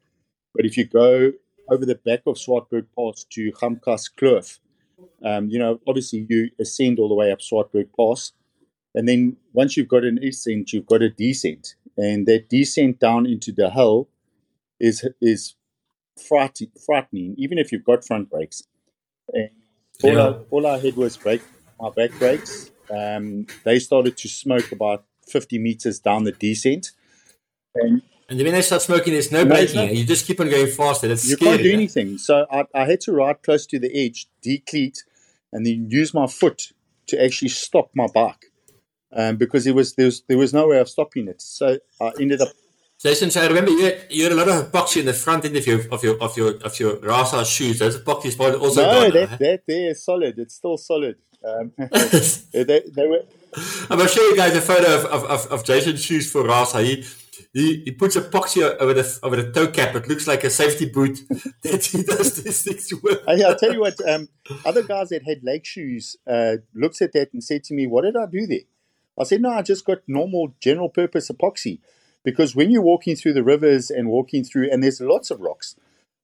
But 0.54 0.66
if 0.66 0.76
you 0.76 0.84
go 0.86 1.32
over 1.68 1.86
the 1.86 1.94
back 1.94 2.22
of 2.26 2.36
Swartberg 2.36 2.86
Pass 2.96 3.24
to 3.30 3.52
Gamkas 3.52 4.10
Kloof, 4.14 4.58
um, 5.24 5.48
you 5.48 5.58
know, 5.58 5.80
obviously 5.86 6.26
you 6.28 6.50
ascend 6.58 6.98
all 6.98 7.08
the 7.08 7.14
way 7.14 7.32
up 7.32 7.40
Swartberg 7.40 7.88
Pass. 7.96 8.32
And 8.94 9.08
then 9.08 9.36
once 9.52 9.76
you've 9.76 9.88
got 9.88 10.04
an 10.04 10.18
ascent, 10.22 10.72
you've 10.72 10.86
got 10.86 11.02
a 11.02 11.10
descent. 11.10 11.74
And 11.96 12.26
that 12.26 12.48
descent 12.48 12.98
down 12.98 13.26
into 13.26 13.52
the 13.52 13.70
hill 13.70 14.08
is 14.78 15.06
is 15.20 15.54
frightening, 16.28 17.34
even 17.38 17.58
if 17.58 17.72
you've 17.72 17.84
got 17.84 18.04
front 18.04 18.30
brakes. 18.30 18.62
And 19.32 19.50
all, 20.02 20.12
yeah. 20.12 20.28
I, 20.28 20.32
all 20.50 20.66
I 20.66 20.78
had 20.78 20.96
was 20.96 21.16
brake, 21.16 21.42
my 21.80 21.90
back 21.90 22.10
brakes. 22.18 22.70
Um, 22.90 23.46
they 23.64 23.78
started 23.78 24.16
to 24.16 24.28
smoke 24.28 24.72
about 24.72 25.04
50 25.28 25.58
meters 25.58 26.00
down 26.00 26.24
the 26.24 26.32
descent. 26.32 26.92
And, 27.74 28.02
and 28.28 28.40
when 28.40 28.52
they 28.52 28.62
start 28.62 28.82
smoking, 28.82 29.12
there's 29.12 29.30
no, 29.30 29.44
no 29.44 29.50
braking. 29.50 29.94
You 29.94 30.04
just 30.04 30.26
keep 30.26 30.40
on 30.40 30.50
going 30.50 30.68
faster. 30.68 31.08
That's 31.08 31.28
you 31.28 31.36
scary, 31.36 31.50
can't 31.52 31.62
do 31.62 31.72
anything. 31.72 32.18
So 32.18 32.46
I, 32.50 32.64
I 32.74 32.84
had 32.84 33.00
to 33.02 33.12
ride 33.12 33.42
close 33.42 33.66
to 33.66 33.78
the 33.78 33.90
edge, 33.94 34.26
decleat, 34.42 35.04
and 35.52 35.66
then 35.66 35.88
use 35.90 36.14
my 36.14 36.26
foot 36.26 36.72
to 37.08 37.22
actually 37.22 37.48
stop 37.48 37.90
my 37.94 38.06
bike. 38.12 38.46
Um, 39.12 39.36
because 39.36 39.64
there 39.64 39.74
was 39.74 39.94
there 39.94 40.06
was 40.06 40.22
there 40.28 40.38
was 40.38 40.54
no 40.54 40.68
way 40.68 40.78
of 40.78 40.88
stopping 40.88 41.26
it. 41.26 41.42
So 41.42 41.78
I 42.00 42.12
ended 42.20 42.40
up 42.40 42.48
Jason, 43.02 43.30
so 43.30 43.40
I 43.42 43.46
remember 43.46 43.70
you 43.70 43.84
had, 43.84 44.06
you 44.10 44.22
had 44.24 44.32
a 44.32 44.36
lot 44.36 44.48
of 44.48 44.70
epoxy 44.70 45.00
in 45.00 45.06
the 45.06 45.14
front 45.14 45.44
end 45.44 45.56
of 45.56 45.66
your 45.66 45.80
of 45.90 46.04
your 46.04 46.16
of 46.22 46.36
your 46.36 46.56
of 46.58 46.78
your 46.78 46.98
Rasa 47.00 47.44
shoes. 47.44 47.80
Those 47.80 47.98
epoxies 47.98 48.38
also 48.38 48.82
no, 48.82 48.92
gone 48.92 49.10
that 49.12 49.30
now, 49.30 49.36
that 49.38 49.62
there 49.66 49.90
is 49.90 50.04
solid. 50.04 50.38
It's 50.38 50.54
still 50.54 50.76
solid. 50.76 51.16
Um, 51.42 51.72
they, 51.78 52.62
they 52.62 53.06
were 53.06 53.22
I'm 53.54 53.96
going 53.96 54.08
to 54.08 54.08
show 54.08 54.22
you 54.22 54.36
guys 54.36 54.54
a 54.54 54.60
photo 54.60 54.94
of, 54.94 55.04
of, 55.06 55.24
of, 55.24 55.46
of 55.46 55.64
Jason's 55.64 56.04
shoes 56.04 56.30
for 56.30 56.44
Rasa. 56.44 56.82
He, 56.82 57.04
he, 57.52 57.82
he 57.84 57.90
puts 57.92 58.16
epoxy 58.16 58.62
over 58.78 58.94
the 58.94 59.18
over 59.22 59.36
the 59.36 59.50
toe 59.50 59.68
cap. 59.68 59.94
It 59.96 60.08
looks 60.08 60.26
like 60.26 60.44
a 60.44 60.50
safety 60.50 60.86
boot 60.86 61.20
that 61.62 61.84
he 61.84 62.02
does 62.02 62.42
these 62.42 62.62
things 62.62 63.02
with. 63.02 63.18
I'll 63.28 63.56
tell 63.56 63.72
you 63.72 63.80
what. 63.80 63.96
Um, 64.08 64.28
other 64.64 64.82
guys 64.82 65.08
that 65.08 65.24
had 65.24 65.42
leg 65.42 65.66
shoes 65.66 66.16
uh, 66.26 66.56
looked 66.74 67.02
at 67.02 67.12
that 67.12 67.32
and 67.32 67.42
said 67.42 67.64
to 67.64 67.74
me, 67.74 67.86
"What 67.86 68.02
did 68.02 68.16
I 68.16 68.26
do 68.26 68.46
there?" 68.46 68.60
I 69.18 69.24
said, 69.24 69.40
"No, 69.42 69.50
I 69.50 69.62
just 69.62 69.84
got 69.84 69.98
normal 70.06 70.54
general 70.60 70.88
purpose 70.88 71.30
epoxy." 71.30 71.80
Because 72.22 72.54
when 72.54 72.70
you're 72.70 72.82
walking 72.82 73.16
through 73.16 73.32
the 73.32 73.42
rivers 73.42 73.90
and 73.90 74.08
walking 74.08 74.44
through, 74.44 74.70
and 74.70 74.82
there's 74.82 75.00
lots 75.00 75.30
of 75.30 75.40
rocks, 75.40 75.74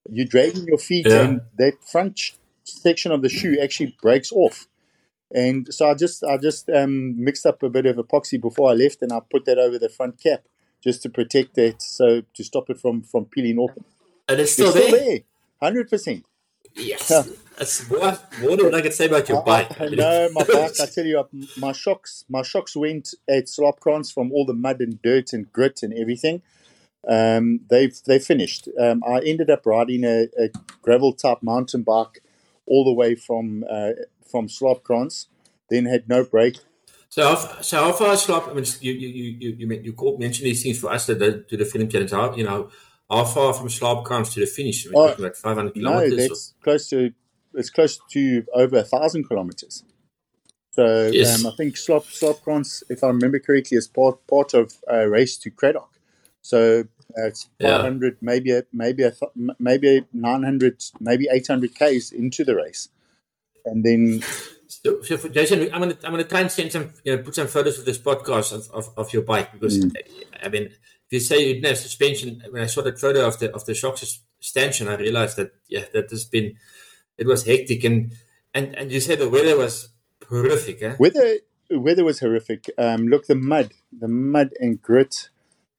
you're 0.09 0.27
dragging 0.27 0.67
your 0.67 0.77
feet, 0.77 1.07
Yeah. 1.07 1.21
and 1.23 1.41
that 1.57 1.83
front 1.83 2.19
section 2.63 3.11
of 3.11 3.21
the 3.23 3.29
shoe 3.29 3.57
actually 3.61 3.97
breaks 4.01 4.31
off. 4.31 4.67
And 5.33 5.73
so 5.73 5.89
I 5.89 5.93
just 5.95 6.23
I 6.23 6.37
just 6.37 6.69
um, 6.69 7.21
mixed 7.21 7.45
up 7.45 7.63
a 7.63 7.69
bit 7.69 7.85
of 7.85 7.97
epoxy 7.97 8.39
before 8.39 8.69
I 8.69 8.73
left, 8.73 9.01
and 9.01 9.11
I 9.11 9.19
put 9.19 9.43
that 9.45 9.57
over 9.57 9.77
the 9.77 9.89
front 9.89 10.21
cap 10.21 10.43
just 10.83 11.01
to 11.03 11.09
protect 11.09 11.55
that, 11.55 11.81
so 11.81 12.21
to 12.33 12.43
stop 12.43 12.69
it 12.69 12.79
from 12.79 13.01
from 13.01 13.25
peeling 13.25 13.57
off. 13.57 13.71
And 14.27 14.39
it's 14.39 14.53
still 14.53 14.75
it's 14.75 14.87
still 14.87 14.91
there. 14.91 15.19
hundred 15.61 15.89
percent. 15.89 16.25
Yes. 16.75 17.09
Yeah. 17.09 17.23
That's 17.57 17.89
more 17.89 18.55
than 18.55 18.65
what 18.65 18.75
I 18.75 18.81
can 18.81 18.91
say 18.91 19.07
about 19.07 19.27
your 19.27 19.41
bike. 19.41 19.81
I, 19.81 19.87
know 19.89 20.29
my 20.31 20.43
bike. 20.43 20.79
I 20.79 20.85
tell 20.85 21.05
you, 21.05 21.27
my 21.57 21.71
shocks, 21.71 22.23
my 22.29 22.43
shocks 22.43 22.75
went 22.75 23.15
at 23.27 23.45
Slaapkrantz 23.45 24.13
from 24.13 24.31
all 24.31 24.45
the 24.45 24.53
mud 24.53 24.79
and 24.79 25.01
dirt 25.01 25.33
and 25.33 25.51
grit 25.51 25.81
and 25.81 25.91
everything. 25.93 26.43
Um, 27.07 27.61
they've 27.69 27.99
they 28.05 28.19
finished. 28.19 28.67
Um, 28.79 29.03
I 29.07 29.19
ended 29.19 29.49
up 29.49 29.65
riding 29.65 30.03
a, 30.03 30.27
a 30.37 30.49
gravel 30.81 31.13
type 31.13 31.41
mountain 31.41 31.81
bike 31.81 32.21
all 32.67 32.85
the 32.85 32.93
way 32.93 33.15
from 33.15 33.63
uh, 33.69 33.91
from 34.29 34.47
Slaapkrantz. 34.47 35.27
Then 35.69 35.85
had 35.85 36.07
no 36.07 36.23
brake. 36.23 36.57
So 37.17 37.23
how, 37.27 37.61
so 37.61 37.77
how 37.77 37.91
far 37.93 38.15
slop? 38.15 38.47
I 38.47 38.53
mean, 38.53 38.63
you 38.79 38.93
you 38.93 39.07
you 39.07 39.37
you 39.39 39.55
you, 39.57 39.67
men- 39.67 39.83
you 39.83 39.93
called, 39.93 40.19
mentioned 40.19 40.45
these 40.45 40.61
things 40.61 40.77
for 40.79 40.91
us 40.91 41.07
to 41.07 41.15
the 41.15 41.43
to 41.49 41.57
the 41.57 41.65
film 41.65 41.89
challenge. 41.89 42.11
How 42.11 42.35
you 42.35 42.43
know 42.43 42.69
how 43.09 43.23
far 43.23 43.53
from 43.53 43.69
Slop 43.69 44.05
comes 44.05 44.31
to 44.35 44.39
the 44.39 44.45
finish? 44.45 44.85
We're 44.85 44.93
Oh, 44.93 45.07
talking 45.09 45.25
about 45.25 45.35
500 45.35 45.75
No, 45.75 45.89
kilometers. 45.89 46.27
that's 46.27 46.53
close 46.63 46.87
to 46.89 47.11
it's 47.55 47.71
close 47.71 47.99
to 48.11 48.45
over 48.53 48.77
a 48.77 48.83
thousand 48.83 49.27
kilometers. 49.27 49.83
So 50.73 51.09
Yes. 51.11 51.43
um, 51.43 51.51
I 51.51 51.55
think 51.57 51.75
Slop 51.75 52.03
Slaapkrantz, 52.05 52.83
if 52.87 53.03
I 53.03 53.07
remember 53.07 53.39
correctly, 53.39 53.77
is 53.79 53.87
part 53.87 54.27
part 54.27 54.53
of 54.53 54.73
a 54.87 55.09
race 55.09 55.37
to 55.39 55.49
Cradock. 55.49 55.89
So 56.43 56.81
uh, 57.17 57.25
it's 57.25 57.49
Yeah. 57.59 57.77
500, 57.77 58.17
maybe 58.21 58.51
a, 58.51 58.61
maybe 58.71 59.01
a, 59.01 59.09
th- 59.09 59.31
maybe 59.57 60.05
900, 60.13 60.83
maybe 60.99 61.27
800 61.31 61.73
k's 61.73 62.11
into 62.11 62.43
the 62.43 62.55
race, 62.55 62.89
and 63.65 63.83
then 63.83 64.21
So, 64.67 65.01
so 65.01 65.17
for 65.17 65.29
Jason, 65.29 65.61
I'm 65.73 65.79
gonna 65.81 65.97
I'm 66.03 66.11
gonna 66.11 66.23
try 66.23 66.41
and 66.41 66.51
send 66.51 66.71
some 66.71 66.93
you 67.03 67.15
know 67.15 67.23
put 67.23 67.35
some 67.35 67.47
photos 67.47 67.79
of 67.79 67.85
this 67.85 67.97
podcast 67.97 68.51
of, 68.53 68.69
of, 68.73 68.89
of 68.97 69.13
your 69.13 69.23
bike 69.23 69.53
because 69.53 69.77
Mm. 69.79 69.95
I 70.43 70.49
mean 70.49 70.63
if 70.63 71.11
you 71.11 71.19
say 71.19 71.39
you 71.47 71.53
didn't 71.55 71.67
have 71.67 71.77
suspension 71.77 72.43
when 72.51 72.61
I 72.63 72.67
saw 72.67 72.81
that 72.83 72.99
photo 72.99 73.25
of 73.27 73.39
the 73.39 73.53
of 73.53 73.65
the 73.65 73.73
shock 73.73 73.97
suspension 73.97 74.87
I 74.87 74.95
realized 74.95 75.37
that 75.37 75.51
yeah 75.69 75.85
that 75.93 76.09
has 76.09 76.25
been 76.25 76.55
it 77.17 77.27
was 77.27 77.45
hectic 77.45 77.83
and 77.83 78.13
and 78.53 78.75
and 78.75 78.91
you 78.91 78.99
said 78.99 79.19
the 79.19 79.29
weather 79.29 79.57
was 79.57 79.89
horrific 80.29 80.81
eh? 80.81 80.95
weather 80.99 81.37
weather 81.71 82.03
was 82.03 82.19
horrific. 82.19 82.69
Um, 82.77 83.07
look, 83.07 83.27
the 83.27 83.35
mud, 83.35 83.73
the 83.91 84.07
mud 84.07 84.51
and 84.59 84.81
grit, 84.81 85.29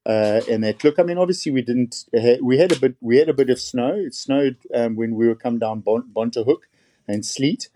uh, 0.06 0.40
and 0.50 0.64
that. 0.64 0.82
Look, 0.84 0.98
I 0.98 1.02
mean, 1.02 1.18
obviously 1.18 1.52
we 1.52 1.62
didn't. 1.62 2.04
Ha- 2.14 2.42
we 2.42 2.58
had 2.58 2.72
a 2.72 2.78
bit. 2.78 2.96
We 3.00 3.16
had 3.18 3.28
a 3.28 3.34
bit 3.34 3.50
of 3.50 3.60
snow. 3.60 3.94
It 3.94 4.14
snowed 4.14 4.56
um, 4.74 4.96
when 4.96 5.14
we 5.14 5.26
were 5.26 5.34
come 5.34 5.58
down 5.58 5.80
bon- 5.80 6.10
Bonterhoek 6.14 6.60
and 7.06 7.24
sleet, 7.24 7.68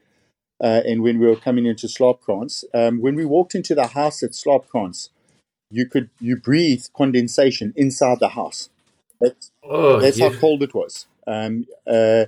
uh, 0.62 0.81
and 0.87 1.02
when 1.02 1.19
we 1.19 1.26
were 1.26 1.37
coming 1.37 1.66
into 1.66 1.88
Slaapkrantz. 1.88 2.64
Um, 2.73 3.00
when 3.00 3.16
we 3.16 3.25
walked 3.25 3.54
into 3.54 3.75
the 3.75 3.88
house 3.88 4.23
at 4.23 4.31
Slaapkrantz, 4.31 5.09
you 5.71 5.87
could 5.87 6.11
you 6.21 6.37
breathe 6.37 6.85
condensation 6.95 7.73
inside 7.76 8.21
the 8.21 8.31
house. 8.31 8.71
That's 9.21 9.50
oh 9.64 9.99
that's 9.99 10.19
yeah. 10.19 10.28
how 10.28 10.38
cold 10.38 10.62
it 10.62 10.75
was. 10.75 11.07
Um, 11.26 11.66
uh, 11.87 12.26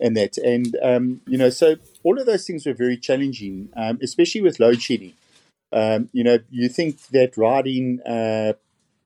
and 0.00 0.16
that, 0.16 0.38
and 0.38 0.76
um, 0.82 1.20
you 1.26 1.36
know, 1.36 1.50
so 1.50 1.76
all 2.04 2.18
of 2.18 2.26
those 2.26 2.46
things 2.46 2.66
were 2.66 2.72
very 2.72 2.96
challenging, 2.96 3.68
um, 3.76 3.98
especially 4.02 4.40
with 4.40 4.60
load 4.60 4.80
shedding. 4.80 5.14
Um, 5.72 6.08
you 6.12 6.24
know, 6.24 6.38
you 6.50 6.68
think 6.68 7.08
that 7.08 7.36
riding 7.36 8.00
uh, 8.06 8.54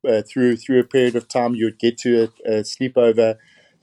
uh, 0.06 0.22
through 0.22 0.56
through 0.56 0.80
a 0.80 0.84
period 0.84 1.16
of 1.16 1.28
time, 1.28 1.54
you'd 1.54 1.78
get 1.78 1.98
to 1.98 2.24
a, 2.24 2.50
a 2.50 2.62
sleepover, 2.62 3.38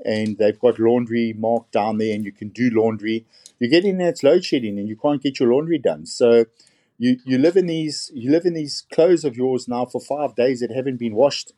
and 0.05 0.37
they've 0.37 0.59
got 0.59 0.79
laundry 0.79 1.33
marked 1.33 1.71
down 1.71 1.97
there, 1.97 2.13
and 2.13 2.23
you 2.23 2.31
can 2.31 2.49
do 2.49 2.69
laundry. 2.69 3.25
You 3.59 3.69
get 3.69 3.85
in 3.85 3.97
there, 3.97 4.09
it's 4.09 4.23
load 4.23 4.45
shedding, 4.45 4.79
and 4.79 4.87
you 4.87 4.95
can't 4.95 5.21
get 5.21 5.39
your 5.39 5.51
laundry 5.53 5.77
done. 5.77 6.05
So 6.05 6.45
you 6.97 7.17
you 7.25 7.37
live 7.37 7.55
in 7.57 7.67
these 7.67 8.11
you 8.13 8.31
live 8.31 8.45
in 8.45 8.53
these 8.53 8.83
clothes 8.91 9.23
of 9.25 9.35
yours 9.37 9.67
now 9.67 9.85
for 9.85 10.01
five 10.01 10.35
days 10.35 10.59
that 10.61 10.71
haven't 10.71 10.97
been 10.97 11.15
washed. 11.15 11.53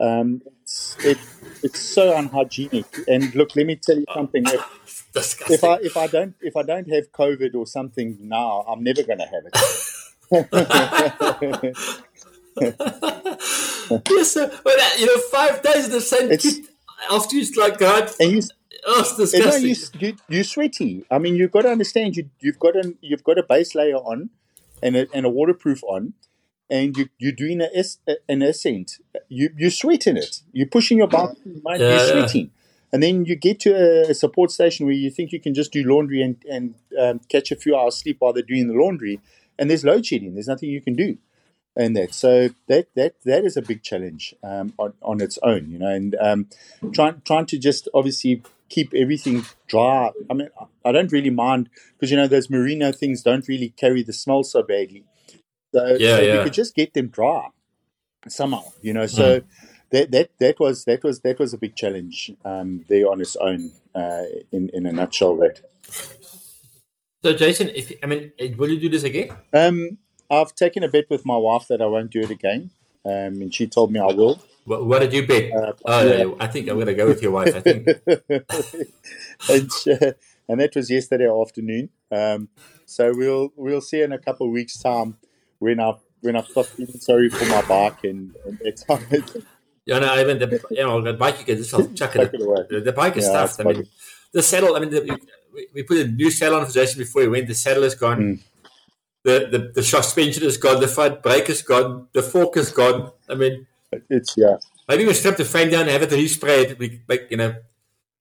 Um, 0.00 0.42
it's, 0.62 0.96
it, 1.04 1.18
it's 1.62 1.80
so 1.80 2.16
unhygienic. 2.16 2.86
And 3.06 3.34
look, 3.34 3.54
let 3.56 3.66
me 3.66 3.76
tell 3.76 3.96
you 3.98 4.06
something. 4.14 4.44
If, 4.46 5.06
if 5.50 5.64
I 5.64 5.74
if 5.82 5.96
I 5.96 6.06
don't 6.06 6.34
if 6.40 6.56
I 6.56 6.62
don't 6.62 6.88
have 6.90 7.12
COVID 7.12 7.54
or 7.54 7.66
something 7.66 8.16
now, 8.20 8.64
I'm 8.68 8.82
never 8.82 9.02
going 9.02 9.18
to 9.18 9.26
have 9.26 9.44
it. 9.46 9.56
yes, 14.08 14.32
sir. 14.32 14.50
Uh, 14.64 14.90
you 14.98 15.06
know, 15.06 15.18
five 15.30 15.62
days 15.62 15.86
in 15.86 15.92
the 15.92 16.00
same 16.00 16.30
It's- 16.30 16.60
after 17.10 17.36
you 17.36 17.44
like 17.60 17.78
God. 17.78 18.10
And 18.20 18.32
you, 18.32 18.42
Oh, 18.86 19.00
it's 19.18 19.32
you 19.32 19.40
know, 19.40 19.50
disgusting. 19.60 20.00
you, 20.00 20.08
you 20.08 20.16
you're 20.28 20.44
sweaty. 20.44 21.04
I 21.10 21.18
mean, 21.18 21.36
you've 21.36 21.52
got 21.52 21.62
to 21.62 21.70
understand. 21.70 22.16
You 22.16 22.30
you've 22.40 22.58
got 22.58 22.76
a 22.76 22.94
you've 23.00 23.24
got 23.24 23.38
a 23.38 23.42
base 23.42 23.74
layer 23.74 23.96
on, 23.96 24.30
and 24.82 24.96
a, 24.96 25.06
and 25.12 25.26
a 25.26 25.28
waterproof 25.28 25.82
on, 25.84 26.14
and 26.70 26.96
you 26.96 27.08
you're 27.18 27.32
doing 27.32 27.60
a, 27.60 27.68
an 28.28 28.42
ascent. 28.42 28.98
You 29.28 29.50
you 29.56 29.70
sweat 29.70 30.06
in 30.06 30.16
it. 30.16 30.42
You're 30.52 30.66
pushing 30.66 30.98
your 30.98 31.08
bike. 31.08 31.36
Yeah, 31.44 31.76
you're 31.76 31.88
yeah. 31.88 32.06
sweating. 32.10 32.50
And 32.92 33.02
then 33.02 33.24
you 33.24 33.36
get 33.36 33.60
to 33.60 33.70
a, 33.70 34.10
a 34.10 34.14
support 34.14 34.50
station 34.50 34.84
where 34.86 34.94
you 34.94 35.10
think 35.10 35.30
you 35.30 35.40
can 35.40 35.54
just 35.54 35.72
do 35.72 35.84
laundry 35.84 36.22
and, 36.22 36.36
and 36.50 36.74
um, 36.98 37.20
catch 37.28 37.52
a 37.52 37.56
few 37.56 37.76
hours 37.76 37.96
sleep 37.96 38.16
while 38.18 38.32
they're 38.32 38.42
doing 38.42 38.66
the 38.66 38.74
laundry, 38.74 39.20
and 39.58 39.70
there's 39.70 39.84
load 39.84 40.06
shedding. 40.06 40.34
There's 40.34 40.48
nothing 40.48 40.70
you 40.70 40.80
can 40.80 40.94
do, 40.94 41.18
and 41.76 41.96
that 41.96 42.14
so 42.14 42.48
that 42.66 42.88
that 42.96 43.14
that 43.24 43.44
is 43.44 43.56
a 43.56 43.62
big 43.62 43.82
challenge 43.82 44.34
um, 44.42 44.72
on 44.78 44.94
on 45.02 45.20
its 45.20 45.38
own, 45.42 45.70
you 45.70 45.78
know. 45.78 45.88
And 45.88 46.16
um, 46.20 46.48
trying 46.92 47.22
trying 47.24 47.46
to 47.46 47.58
just 47.58 47.88
obviously 47.94 48.42
keep 48.70 48.94
everything 48.94 49.44
dry. 49.66 50.10
I 50.30 50.34
mean, 50.34 50.48
I 50.84 50.92
don't 50.92 51.12
really 51.12 51.30
mind 51.30 51.68
because 51.92 52.10
you 52.10 52.16
know 52.16 52.26
those 52.26 52.48
merino 52.48 52.92
things 52.92 53.22
don't 53.22 53.46
really 53.46 53.70
carry 53.70 54.02
the 54.02 54.14
smell 54.14 54.42
so 54.44 54.62
badly. 54.62 55.04
So, 55.74 55.96
Yeah, 55.98 56.16
so 56.16 56.22
yeah. 56.22 56.38
we 56.38 56.44
could 56.44 56.54
just 56.54 56.74
get 56.74 56.94
them 56.94 57.08
dry 57.08 57.48
somehow, 58.28 58.64
you 58.80 58.94
know. 58.94 59.06
So 59.06 59.42
that 59.90 60.10
that 60.12 60.30
that 60.38 60.58
was 60.58 60.84
that 60.84 61.04
was 61.04 61.20
that 61.20 61.38
was 61.38 61.52
a 61.52 61.58
big 61.58 61.76
challenge 61.76 62.32
um, 62.44 62.84
there 62.88 63.10
on 63.10 63.20
its 63.20 63.36
own. 63.36 63.72
Uh, 63.94 64.22
in 64.52 64.70
in 64.72 64.86
a 64.86 64.92
nutshell, 64.92 65.36
that. 65.36 65.60
So, 67.24 67.34
Jason, 67.34 67.70
if 67.74 67.92
I 68.02 68.06
mean, 68.06 68.32
uh, 68.40 68.46
will 68.56 68.70
you 68.70 68.80
do 68.80 68.88
this 68.88 69.02
again? 69.02 69.30
Um, 69.52 69.98
I've 70.30 70.54
taken 70.54 70.84
a 70.84 70.88
bet 70.88 71.10
with 71.10 71.26
my 71.26 71.36
wife 71.36 71.66
that 71.68 71.82
I 71.82 71.86
won't 71.86 72.10
do 72.10 72.20
it 72.20 72.30
again, 72.30 72.70
um, 73.04 73.42
and 73.42 73.52
she 73.54 73.66
told 73.66 73.90
me 73.92 73.98
I 73.98 74.06
will. 74.06 74.40
What, 74.64 74.86
what 74.86 74.98
did 75.00 75.12
you 75.12 75.26
bet? 75.26 75.52
Uh, 75.52 75.72
oh, 75.84 76.06
yeah. 76.06 76.34
I 76.38 76.46
think 76.46 76.68
I'm 76.68 76.76
going 76.76 76.86
to 76.86 76.94
go 76.94 77.06
with 77.06 77.22
your 77.22 77.32
wife. 77.32 77.54
I 77.54 77.60
think. 77.60 77.86
and, 79.48 79.70
uh, 80.02 80.12
and 80.48 80.60
that 80.60 80.72
was 80.74 80.90
yesterday 80.90 81.28
afternoon. 81.28 81.90
Um, 82.12 82.48
so 82.86 83.12
we'll 83.14 83.52
we'll 83.56 83.80
see 83.80 84.02
in 84.02 84.12
a 84.12 84.18
couple 84.18 84.46
of 84.46 84.52
weeks' 84.52 84.78
time 84.78 85.16
when 85.58 85.80
I 85.80 85.94
when 86.20 86.36
I 86.36 86.42
stop 86.42 86.66
feeling 86.66 86.98
sorry 86.98 87.30
for 87.30 87.46
my 87.46 87.62
bike 87.62 88.04
and, 88.04 88.34
and 88.44 88.58
it's 88.62 88.84
Yeah, 89.86 89.98
no, 89.98 90.12
I 90.12 90.24
mean, 90.24 90.38
the, 90.38 90.62
you 90.70 90.82
know, 90.82 91.00
the 91.00 91.14
bike, 91.14 91.38
you 91.40 91.44
can 91.44 91.56
just 91.56 91.70
chuck 91.96 92.14
it. 92.14 92.34
it 92.34 92.40
away. 92.40 92.64
The, 92.68 92.80
the 92.80 92.92
bike 92.92 93.16
is 93.16 93.24
Yeah, 93.24 93.46
stuffed. 93.46 93.60
I 93.60 93.72
mean, 93.72 93.86
the 94.32 94.42
saddle, 94.42 94.76
I 94.76 94.80
mean, 94.80 94.90
the, 94.90 95.18
we, 95.52 95.66
we 95.74 95.82
put 95.82 95.98
a 95.98 96.06
new 96.06 96.30
saddle 96.30 96.60
on 96.60 96.66
for 96.66 96.72
Jason 96.72 96.98
before 96.98 97.22
he 97.22 97.28
went. 97.28 97.48
The 97.48 97.54
saddle 97.54 97.84
is 97.84 97.94
gone. 97.94 98.18
Mm. 98.18 98.40
The, 99.22 99.48
the 99.50 99.72
the 99.74 99.82
suspension 99.82 100.44
is 100.44 100.56
gone. 100.56 100.80
The 100.80 100.88
front 100.88 101.22
brake 101.22 101.50
is 101.50 101.60
gone. 101.62 102.08
The 102.12 102.22
fork 102.22 102.56
is 102.56 102.70
gone. 102.70 103.10
I 103.28 103.34
mean, 103.34 103.66
it's 104.08 104.36
yeah. 104.36 104.56
maybe 104.88 105.04
we 105.04 105.14
strip 105.14 105.36
the 105.36 105.44
frame 105.44 105.70
down 105.70 105.82
and 105.82 105.90
have 105.90 106.02
it 106.02 106.10
resprayed. 106.10 106.78
We 106.78 107.02
make, 107.08 107.30
you 107.30 107.36
know, 107.36 107.54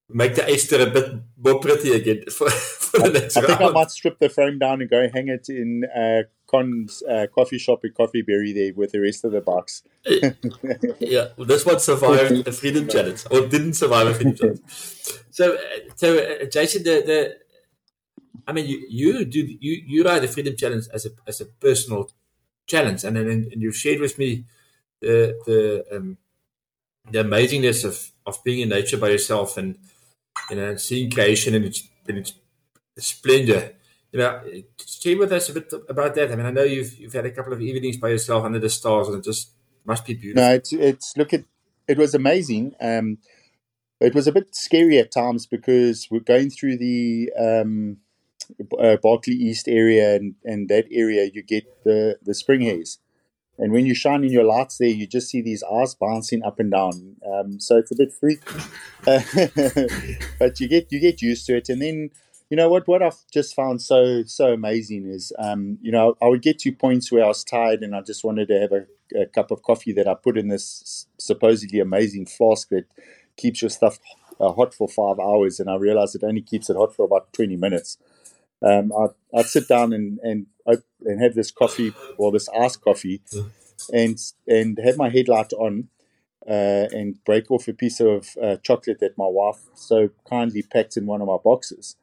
make 0.10 0.36
the 0.36 0.50
Easter 0.50 0.82
a 0.82 0.90
bit 0.90 1.14
more 1.38 1.60
pretty 1.60 1.92
again 1.94 2.24
for, 2.32 2.50
for 2.50 3.00
the 3.00 3.20
next 3.20 3.38
I 3.38 3.42
think 3.42 3.62
I 3.62 3.70
might 3.70 3.92
strip 3.92 4.20
the 4.20 4.30
frame 4.30 4.58
down 4.58 4.82
and 4.82 4.90
go 4.90 5.08
hang 5.14 5.28
it 5.28 5.48
in 5.50 5.86
uh, 5.96 6.24
Con's 6.48 7.04
uh, 7.04 7.28
coffee 7.34 7.60
shop 7.60 7.82
at 7.86 7.94
Coffee 7.94 8.24
Berry 8.24 8.52
there 8.54 8.74
with 8.74 8.92
the 8.92 9.00
rest 9.00 9.24
of 9.24 9.32
the 9.32 9.42
box. 9.42 9.84
Yeah, 11.00 11.28
well, 11.38 11.46
this 11.46 11.66
one 11.66 11.80
survived 11.80 12.44
the 12.44 12.52
Freedom 12.52 12.88
Challenge, 12.88 13.24
or 13.30 13.48
didn't 13.48 13.74
survive 13.74 14.08
the 14.08 14.14
Freedom 14.16 14.36
Challenge. 14.36 14.60
So, 15.32 15.54
uh, 15.54 15.58
so 15.96 16.18
uh, 16.18 16.46
Jason, 16.52 16.84
the, 16.84 17.02
the 17.06 17.38
I 18.46 18.52
mean, 18.52 18.66
you, 18.68 18.86
you 18.90 19.26
do 19.26 19.40
you 19.40 19.84
you 19.86 20.04
ride 20.04 20.22
the 20.22 20.28
Freedom 20.28 20.54
Challenge 20.58 20.86
as 20.94 21.06
a 21.06 21.10
as 21.26 21.40
a 21.40 21.46
personal 21.46 22.12
challenge, 22.68 23.06
and 23.06 23.16
then 23.16 23.48
and 23.52 23.62
you 23.62 23.72
shared 23.72 24.02
with 24.02 24.18
me 24.18 24.46
the 25.02 25.38
the 25.46 25.98
um, 25.98 26.18
the 27.12 27.24
amazingness 27.24 27.86
of 27.86 28.12
of 28.26 28.44
being 28.44 28.62
in 28.62 28.70
nature 28.70 28.98
by 28.98 29.10
yourself, 29.10 29.58
and 29.58 29.78
you 30.50 30.56
know, 30.56 30.76
seeing 30.76 31.12
creation 31.12 31.56
and 31.56 31.66
its 31.66 31.88
its 32.08 32.34
splendor. 32.98 33.76
you 34.12 34.20
know, 34.20 34.42
share 34.86 35.18
with 35.18 35.32
us 35.32 35.50
a 35.50 35.54
bit 35.54 35.72
about 35.88 36.16
that. 36.16 36.32
I 36.32 36.36
mean, 36.36 36.46
I 36.46 36.52
know 36.52 36.64
you've 36.64 36.98
you've 37.00 37.14
had 37.14 37.26
a 37.26 37.32
couple 37.32 37.54
of 37.54 37.62
evenings 37.62 37.98
by 37.98 38.10
yourself 38.10 38.44
under 38.44 38.60
the 38.60 38.70
stars, 38.70 39.08
and 39.08 39.18
it 39.18 39.24
just 39.24 39.52
must 39.86 40.06
be 40.06 40.14
beautiful. 40.14 40.44
No, 40.44 40.54
it's 40.54 40.74
it's 40.74 41.18
look 41.18 41.34
at 41.34 41.44
it 41.88 41.98
was 41.98 42.14
amazing. 42.14 42.76
Um, 42.82 43.18
it 44.00 44.16
was 44.16 44.28
a 44.28 44.32
bit 44.32 44.56
scary 44.56 44.98
at 44.98 45.12
times 45.12 45.46
because 45.46 46.08
we're 46.10 46.20
going 46.20 46.50
through 46.50 46.78
the 46.78 47.32
um, 47.38 47.98
uh, 48.80 48.98
Barkly 49.02 49.34
East 49.34 49.68
area, 49.68 50.16
and, 50.16 50.36
and 50.44 50.70
that 50.70 50.86
area 50.92 51.30
you 51.34 51.44
get 51.44 51.84
the 51.84 52.18
the 52.24 52.34
springhares, 52.34 52.98
and 53.60 53.74
when 53.74 53.86
you 53.86 53.94
shine 53.94 54.24
in 54.24 54.32
your 54.32 54.46
lights 54.46 54.78
there, 54.78 54.88
you 54.88 55.06
just 55.06 55.30
see 55.30 55.42
these 55.42 55.64
eyes 55.64 55.94
bouncing 55.94 56.44
up 56.44 56.60
and 56.60 56.72
down. 56.72 57.18
Um, 57.30 57.60
so 57.60 57.78
it's 57.78 57.92
a 57.92 57.96
bit 57.96 58.14
freaky, 58.14 58.42
but 60.40 60.60
you 60.60 60.68
get 60.68 60.92
you 60.92 61.00
get 61.00 61.22
used 61.22 61.46
to 61.48 61.58
it, 61.58 61.68
and 61.68 61.82
then 61.82 62.10
you 62.50 62.58
know 62.58 62.70
what 62.70 62.88
what 62.88 63.04
I've 63.04 63.20
just 63.32 63.54
found 63.54 63.82
so 63.82 64.24
so 64.24 64.54
amazing 64.54 65.06
is 65.08 65.34
um, 65.38 65.78
you 65.82 65.92
know 65.92 66.16
I 66.22 66.28
would 66.28 66.42
get 66.42 66.60
to 66.60 66.72
points 66.72 67.12
where 67.12 67.24
I 67.24 67.28
was 67.28 67.44
tired 67.44 67.82
and 67.82 67.96
I 67.96 68.02
just 68.02 68.24
wanted 68.24 68.48
to 68.48 68.60
have 68.60 68.72
a, 68.72 69.22
a, 69.22 69.26
cup 69.28 69.52
of 69.52 69.62
coffee 69.62 69.94
that 69.94 70.08
I 70.08 70.16
put 70.16 70.38
in 70.38 70.48
this 70.48 71.06
supposedly 71.20 71.80
amazing 71.80 72.26
flask 72.26 72.70
that 72.70 72.86
keeps 73.38 73.62
your 73.62 73.70
stuff 73.70 74.00
uh, 74.40 74.52
hot 74.54 74.74
for 74.74 74.88
five 74.88 75.20
hours, 75.20 75.60
and 75.60 75.70
I 75.70 75.76
realized 75.76 76.16
it 76.16 76.24
only 76.24 76.42
keeps 76.42 76.70
it 76.70 76.78
hot 76.78 76.96
for 76.96 77.06
about 77.06 77.34
twenty 77.34 77.58
minutes. 77.58 77.98
Um, 78.62 78.92
I'd, 78.92 79.40
I'd 79.40 79.46
sit 79.46 79.68
down 79.68 79.94
and 79.94 80.20
and 80.24 80.48
and 81.06 81.22
have 81.22 81.34
this 81.34 81.52
coffee 81.52 81.94
or 82.18 82.32
this 82.32 82.50
iced 82.50 82.82
coffee, 82.82 83.22
and 83.94 84.18
and 84.48 84.78
have 84.84 84.98
my 84.98 85.10
headlight 85.10 85.54
on. 85.54 85.90
Uh, 86.50 86.88
and 86.94 87.24
break 87.26 87.52
off 87.52 87.68
a 87.68 87.74
piece 87.74 88.00
of 88.00 88.30
uh, 88.42 88.56
chocolate 88.64 89.00
that 89.00 89.16
my 89.18 89.28
wife 89.28 89.60
so 89.76 90.10
kindly 90.28 90.64
packed 90.64 90.98
in 90.98 91.06
one 91.06 91.22
of 91.22 91.28
my 91.28 91.38
boxes 91.44 91.96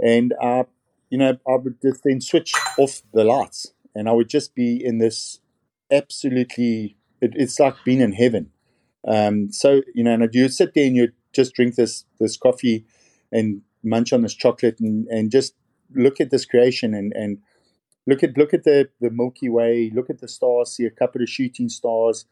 and 0.00 0.32
uh, 0.40 0.64
you 1.10 1.18
know, 1.18 1.38
I 1.48 1.56
would 1.56 1.80
just 1.80 2.02
then 2.04 2.20
switch 2.20 2.52
off 2.78 3.02
the 3.12 3.24
lights, 3.24 3.72
and 3.94 4.08
I 4.08 4.12
would 4.12 4.28
just 4.28 4.54
be 4.54 4.82
in 4.84 4.98
this 4.98 5.40
absolutely. 5.90 6.96
It, 7.20 7.32
it's 7.34 7.58
like 7.58 7.76
being 7.84 8.00
in 8.00 8.12
heaven. 8.12 8.50
Um, 9.06 9.52
so 9.52 9.82
you 9.94 10.04
know, 10.04 10.12
and 10.14 10.34
you'd 10.34 10.52
sit 10.52 10.74
there 10.74 10.86
and 10.86 10.96
you'd 10.96 11.14
just 11.32 11.54
drink 11.54 11.76
this 11.76 12.04
this 12.18 12.36
coffee 12.36 12.84
and 13.32 13.62
munch 13.82 14.12
on 14.12 14.22
this 14.22 14.34
chocolate 14.34 14.80
and, 14.80 15.06
and 15.08 15.30
just 15.30 15.54
look 15.96 16.20
at 16.20 16.30
this 16.30 16.44
creation 16.44 16.94
and, 16.94 17.12
and 17.14 17.38
look 18.06 18.22
at 18.22 18.36
look 18.36 18.54
at 18.54 18.64
the, 18.64 18.88
the 19.00 19.10
Milky 19.10 19.48
Way, 19.48 19.90
look 19.94 20.10
at 20.10 20.20
the 20.20 20.28
stars, 20.28 20.72
see 20.72 20.84
a 20.84 20.90
couple 20.90 21.22
of 21.22 21.28
shooting 21.28 21.68
stars, 21.68 22.26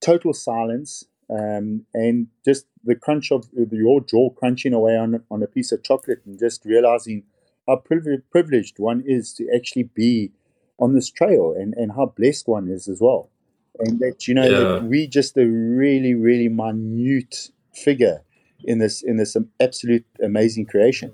total 0.00 0.32
silence, 0.32 1.04
um, 1.30 1.86
and 1.94 2.28
just 2.44 2.66
the 2.84 2.94
crunch 2.94 3.30
of 3.30 3.48
your 3.72 4.00
jaw 4.00 4.30
crunching 4.30 4.74
away 4.74 4.96
on 4.96 5.22
on 5.30 5.42
a 5.42 5.46
piece 5.46 5.72
of 5.72 5.82
chocolate, 5.82 6.22
and 6.26 6.38
just 6.38 6.64
realizing 6.64 7.24
how 7.66 7.76
privileged 7.76 8.78
one 8.78 9.02
is 9.06 9.32
to 9.34 9.48
actually 9.54 9.84
be 9.84 10.32
on 10.78 10.94
this 10.94 11.10
trail, 11.10 11.54
and 11.56 11.74
and 11.74 11.92
how 11.92 12.06
blessed 12.16 12.48
one 12.48 12.68
is 12.68 12.88
as 12.88 13.00
well, 13.00 13.30
and 13.78 13.98
that 14.00 14.28
you 14.28 14.34
know 14.34 14.44
yeah. 14.44 14.58
that 14.58 14.84
we 14.84 15.06
just 15.06 15.36
a 15.36 15.46
really 15.46 16.14
really 16.14 16.48
minute 16.48 17.50
figure 17.72 18.22
in 18.64 18.78
this 18.78 19.02
in 19.02 19.16
this 19.16 19.36
absolute 19.60 20.04
amazing 20.22 20.66
creation. 20.66 21.12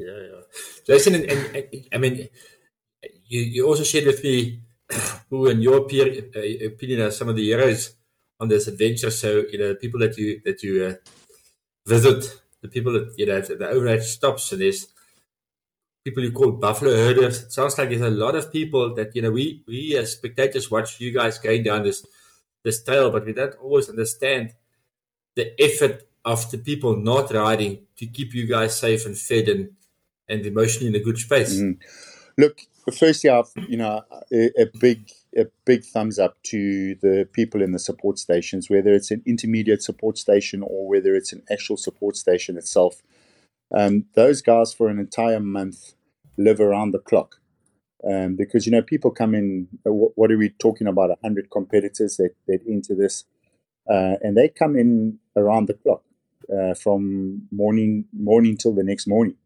Yeah. 0.00 0.40
Jason, 0.86 1.14
and, 1.16 1.24
and, 1.24 1.56
and 1.56 1.88
I 1.92 1.98
mean, 1.98 2.28
you 3.26 3.40
you 3.40 3.66
also 3.66 3.84
shared 3.84 4.06
with 4.06 4.22
me 4.22 4.60
who, 5.30 5.46
in 5.48 5.60
your 5.62 5.80
uh, 5.80 6.66
opinion, 6.66 7.00
are 7.02 7.10
some 7.10 7.28
of 7.28 7.36
the 7.36 7.44
heroes 7.44 7.94
on 8.40 8.48
this 8.48 8.66
adventure. 8.68 9.10
So 9.10 9.44
you 9.50 9.58
know, 9.58 9.74
people 9.74 10.00
that 10.00 10.16
you 10.16 10.40
that 10.44 10.62
you 10.62 10.84
uh, 10.84 10.94
visit, 11.86 12.24
the 12.62 12.68
people 12.68 12.92
that 12.94 13.14
you 13.16 13.26
know 13.26 13.40
the 13.40 13.68
overnight 13.68 14.02
stops, 14.02 14.52
and 14.52 14.60
there's 14.60 14.88
people 16.04 16.22
you 16.22 16.32
call 16.32 16.52
buffalo 16.52 16.94
herders. 16.94 17.42
It 17.42 17.52
sounds 17.52 17.76
like 17.78 17.88
there's 17.88 18.00
a 18.00 18.10
lot 18.10 18.34
of 18.34 18.52
people 18.52 18.94
that 18.94 19.14
you 19.14 19.22
know 19.22 19.30
we 19.30 19.62
we 19.66 19.96
as 19.96 20.12
spectators 20.12 20.70
watch 20.70 21.00
you 21.00 21.12
guys 21.12 21.38
going 21.38 21.62
down 21.64 21.82
this 21.82 22.06
this 22.64 22.82
trail, 22.82 23.10
but 23.10 23.24
we 23.26 23.32
don't 23.32 23.54
always 23.56 23.88
understand 23.88 24.54
the 25.36 25.52
effort 25.62 26.04
of 26.24 26.50
the 26.50 26.58
people 26.58 26.96
not 26.96 27.32
riding 27.32 27.86
to 27.96 28.06
keep 28.06 28.34
you 28.34 28.46
guys 28.46 28.78
safe 28.78 29.06
and 29.06 29.18
fed 29.18 29.48
and 29.48 29.70
and 30.28 30.44
emotionally 30.46 30.88
in 30.88 30.94
a 30.94 31.04
good 31.04 31.18
space. 31.18 31.60
Mm. 31.60 31.78
Look, 32.38 32.60
firstly, 32.98 33.30
I've 33.30 33.50
you 33.68 33.76
know 33.76 34.02
a, 34.32 34.50
a 34.60 34.66
big 34.78 35.10
a 35.36 35.46
big 35.64 35.84
thumbs 35.84 36.18
up 36.18 36.36
to 36.44 36.94
the 36.96 37.28
people 37.32 37.62
in 37.62 37.72
the 37.72 37.78
support 37.78 38.18
stations, 38.18 38.70
whether 38.70 38.92
it's 38.92 39.10
an 39.10 39.22
intermediate 39.26 39.82
support 39.82 40.18
station 40.18 40.62
or 40.62 40.88
whether 40.88 41.14
it's 41.14 41.32
an 41.32 41.42
actual 41.50 41.76
support 41.76 42.16
station 42.16 42.56
itself. 42.56 43.02
Um, 43.76 44.04
those 44.14 44.42
guys 44.42 44.72
for 44.72 44.88
an 44.88 44.98
entire 44.98 45.40
month 45.40 45.94
live 46.38 46.60
around 46.60 46.92
the 46.92 46.98
clock. 46.98 47.36
Um, 48.08 48.36
because 48.36 48.66
you 48.66 48.72
know 48.72 48.82
people 48.82 49.10
come 49.10 49.34
in. 49.34 49.68
Uh, 49.86 49.90
what 49.90 50.30
are 50.30 50.38
we 50.38 50.50
talking 50.50 50.86
about? 50.86 51.18
Hundred 51.22 51.50
competitors 51.50 52.18
that 52.18 52.34
that 52.46 52.60
enter 52.68 52.94
this, 52.94 53.24
uh, 53.90 54.16
and 54.20 54.36
they 54.36 54.48
come 54.48 54.76
in 54.76 55.18
around 55.34 55.66
the 55.66 55.74
clock 55.74 56.02
uh, 56.54 56.74
from 56.74 57.48
morning 57.50 58.04
morning 58.12 58.56
till 58.56 58.74
the 58.74 58.84
next 58.84 59.06
morning. 59.06 59.36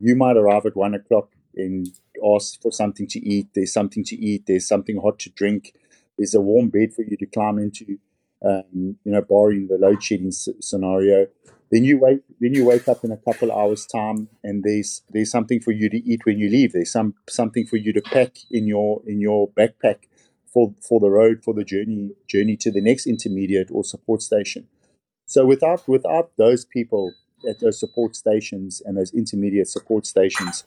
You 0.00 0.16
might 0.16 0.36
arrive 0.36 0.66
at 0.66 0.76
one 0.76 0.94
o'clock 0.94 1.30
and 1.54 1.86
ask 2.24 2.60
for 2.60 2.72
something 2.72 3.06
to 3.08 3.20
eat. 3.20 3.48
There's 3.54 3.72
something 3.72 4.04
to 4.04 4.16
eat. 4.16 4.44
There's 4.46 4.66
something 4.66 5.00
hot 5.00 5.18
to 5.20 5.30
drink. 5.30 5.74
There's 6.16 6.34
a 6.34 6.40
warm 6.40 6.70
bed 6.70 6.92
for 6.94 7.02
you 7.02 7.16
to 7.16 7.26
climb 7.26 7.58
into. 7.58 7.98
Um, 8.42 8.96
you 9.04 9.12
know, 9.12 9.20
barring 9.20 9.66
the 9.66 9.76
load 9.76 10.02
shedding 10.02 10.32
scenario. 10.32 11.26
Then 11.70 11.84
you 11.84 11.98
wake. 11.98 12.22
Then 12.40 12.54
you 12.54 12.64
wake 12.64 12.88
up 12.88 13.04
in 13.04 13.12
a 13.12 13.18
couple 13.18 13.52
hours' 13.52 13.84
time, 13.84 14.28
and 14.42 14.64
there's 14.64 15.02
there's 15.10 15.30
something 15.30 15.60
for 15.60 15.72
you 15.72 15.90
to 15.90 15.98
eat 16.10 16.24
when 16.24 16.38
you 16.38 16.48
leave. 16.48 16.72
There's 16.72 16.90
some 16.90 17.14
something 17.28 17.66
for 17.66 17.76
you 17.76 17.92
to 17.92 18.00
pack 18.00 18.38
in 18.50 18.66
your 18.66 19.02
in 19.06 19.20
your 19.20 19.50
backpack 19.50 20.08
for 20.46 20.74
for 20.80 21.00
the 21.00 21.10
road 21.10 21.42
for 21.44 21.54
the 21.54 21.64
journey 21.64 22.12
journey 22.26 22.56
to 22.56 22.70
the 22.70 22.80
next 22.80 23.06
intermediate 23.06 23.68
or 23.70 23.84
support 23.84 24.22
station. 24.22 24.68
So 25.26 25.46
without 25.46 25.86
without 25.86 26.32
those 26.36 26.64
people 26.64 27.12
at 27.48 27.60
those 27.60 27.78
support 27.78 28.16
stations 28.16 28.82
and 28.84 28.96
those 28.96 29.12
intermediate 29.12 29.68
support 29.68 30.06
stations, 30.06 30.64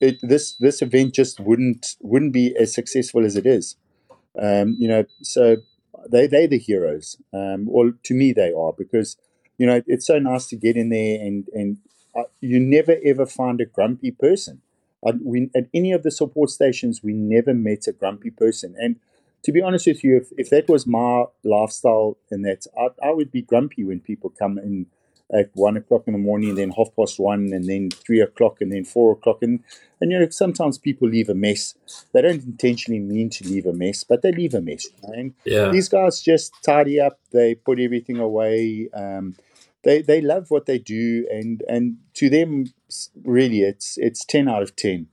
it, 0.00 0.18
this 0.22 0.54
this 0.56 0.82
event 0.82 1.14
just 1.14 1.40
wouldn't 1.40 1.96
wouldn't 2.00 2.32
be 2.32 2.54
as 2.56 2.74
successful 2.74 3.24
as 3.24 3.36
it 3.36 3.46
is. 3.46 3.76
Um, 4.40 4.76
you 4.78 4.88
know, 4.88 5.04
so 5.22 5.56
they 6.10 6.26
they're 6.26 6.48
the 6.48 6.58
heroes. 6.58 7.16
Um, 7.32 7.66
well, 7.66 7.92
to 8.04 8.14
me, 8.14 8.32
they 8.32 8.52
are 8.52 8.72
because 8.72 9.16
you 9.58 9.66
know 9.66 9.82
it's 9.86 10.06
so 10.06 10.18
nice 10.18 10.46
to 10.48 10.56
get 10.56 10.76
in 10.76 10.90
there 10.90 11.20
and 11.20 11.48
and 11.54 11.78
uh, 12.16 12.24
you 12.40 12.60
never 12.60 12.96
ever 13.04 13.26
find 13.26 13.60
a 13.60 13.66
grumpy 13.66 14.10
person. 14.10 14.62
We, 15.22 15.50
at 15.54 15.68
any 15.74 15.92
of 15.92 16.02
the 16.02 16.10
support 16.10 16.48
stations, 16.48 17.02
we 17.02 17.12
never 17.12 17.52
met 17.52 17.86
a 17.86 17.92
grumpy 17.92 18.30
person. 18.30 18.74
And 18.78 18.96
to 19.42 19.52
be 19.52 19.60
honest 19.60 19.86
with 19.86 20.02
you, 20.02 20.16
if, 20.16 20.32
if 20.38 20.48
that 20.48 20.66
was 20.66 20.86
my 20.86 21.24
lifestyle 21.44 22.16
and 22.30 22.42
that, 22.46 22.66
I, 22.78 23.08
I 23.08 23.10
would 23.10 23.30
be 23.30 23.42
grumpy 23.42 23.84
when 23.84 24.00
people 24.00 24.30
come 24.30 24.56
in 24.56 24.86
at 25.34 25.50
one 25.54 25.76
o'clock 25.76 26.04
in 26.06 26.12
the 26.12 26.18
morning, 26.18 26.50
and 26.50 26.58
then 26.58 26.70
half 26.70 26.88
past 26.96 27.18
one, 27.18 27.52
and 27.52 27.68
then 27.68 27.90
three 27.90 28.20
o'clock, 28.20 28.60
and 28.60 28.72
then 28.72 28.84
four 28.84 29.12
o'clock, 29.12 29.38
and 29.42 29.60
and 30.00 30.12
you 30.12 30.18
know 30.18 30.28
sometimes 30.30 30.78
people 30.78 31.08
leave 31.08 31.28
a 31.28 31.34
mess. 31.34 31.74
They 32.12 32.22
don't 32.22 32.44
intentionally 32.44 33.00
mean 33.00 33.30
to 33.30 33.48
leave 33.48 33.66
a 33.66 33.72
mess, 33.72 34.04
but 34.04 34.22
they 34.22 34.32
leave 34.32 34.54
a 34.54 34.60
mess. 34.60 34.86
And 35.02 35.34
yeah. 35.44 35.70
these 35.70 35.88
guys 35.88 36.22
just 36.22 36.52
tidy 36.64 37.00
up. 37.00 37.18
They 37.32 37.56
put 37.56 37.80
everything 37.80 38.18
away. 38.18 38.88
Um, 38.94 39.34
they 39.82 40.02
they 40.02 40.20
love 40.20 40.50
what 40.50 40.66
they 40.66 40.78
do, 40.78 41.26
and 41.30 41.62
and 41.68 41.98
to 42.14 42.30
them, 42.30 42.72
really, 43.24 43.62
it's 43.62 43.98
it's 43.98 44.24
ten 44.24 44.48
out 44.48 44.62
of 44.62 44.76
ten. 44.76 45.08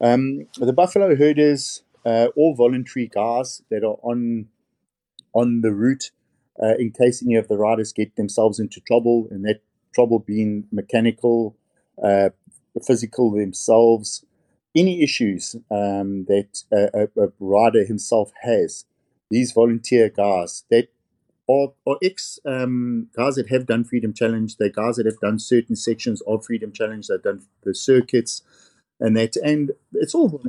Um, 0.00 0.46
the 0.56 0.72
Buffalo 0.72 1.14
Herders, 1.14 1.82
uh, 2.06 2.28
all 2.34 2.54
voluntary 2.54 3.08
guys 3.08 3.62
that 3.70 3.84
are 3.84 3.98
on 4.02 4.48
on 5.34 5.60
the 5.60 5.72
route 5.72 6.10
uh, 6.62 6.74
in 6.78 6.92
case 6.92 7.22
any 7.22 7.36
of 7.36 7.48
the 7.48 7.56
riders 7.56 7.92
get 7.92 8.16
themselves 8.16 8.58
into 8.58 8.80
trouble, 8.80 9.28
and 9.30 9.44
that 9.44 9.62
trouble 9.94 10.18
being 10.18 10.66
mechanical, 10.70 11.56
uh, 12.02 12.30
physical 12.86 13.30
themselves, 13.30 14.24
any 14.76 15.02
issues 15.02 15.56
um, 15.70 16.24
that 16.26 16.62
a, 16.72 17.08
a, 17.20 17.32
rider 17.40 17.84
himself 17.84 18.30
has. 18.42 18.84
These 19.30 19.52
volunteer 19.52 20.08
guys 20.08 20.64
that 20.70 20.88
are 21.48 21.72
ex 22.02 22.38
um, 22.44 23.08
guys 23.16 23.34
that 23.34 23.48
have 23.48 23.66
done 23.66 23.84
Freedom 23.84 24.12
Challenge, 24.12 24.56
they're 24.56 24.68
guys 24.68 24.96
that 24.96 25.06
have 25.06 25.20
done 25.20 25.38
certain 25.38 25.76
sections 25.76 26.20
of 26.22 26.44
Freedom 26.44 26.72
Challenge, 26.72 27.06
they've 27.06 27.22
done 27.22 27.42
the 27.64 27.74
circuits 27.74 28.42
and 29.00 29.16
that, 29.16 29.36
and 29.36 29.72
it's 29.94 30.14
all 30.14 30.42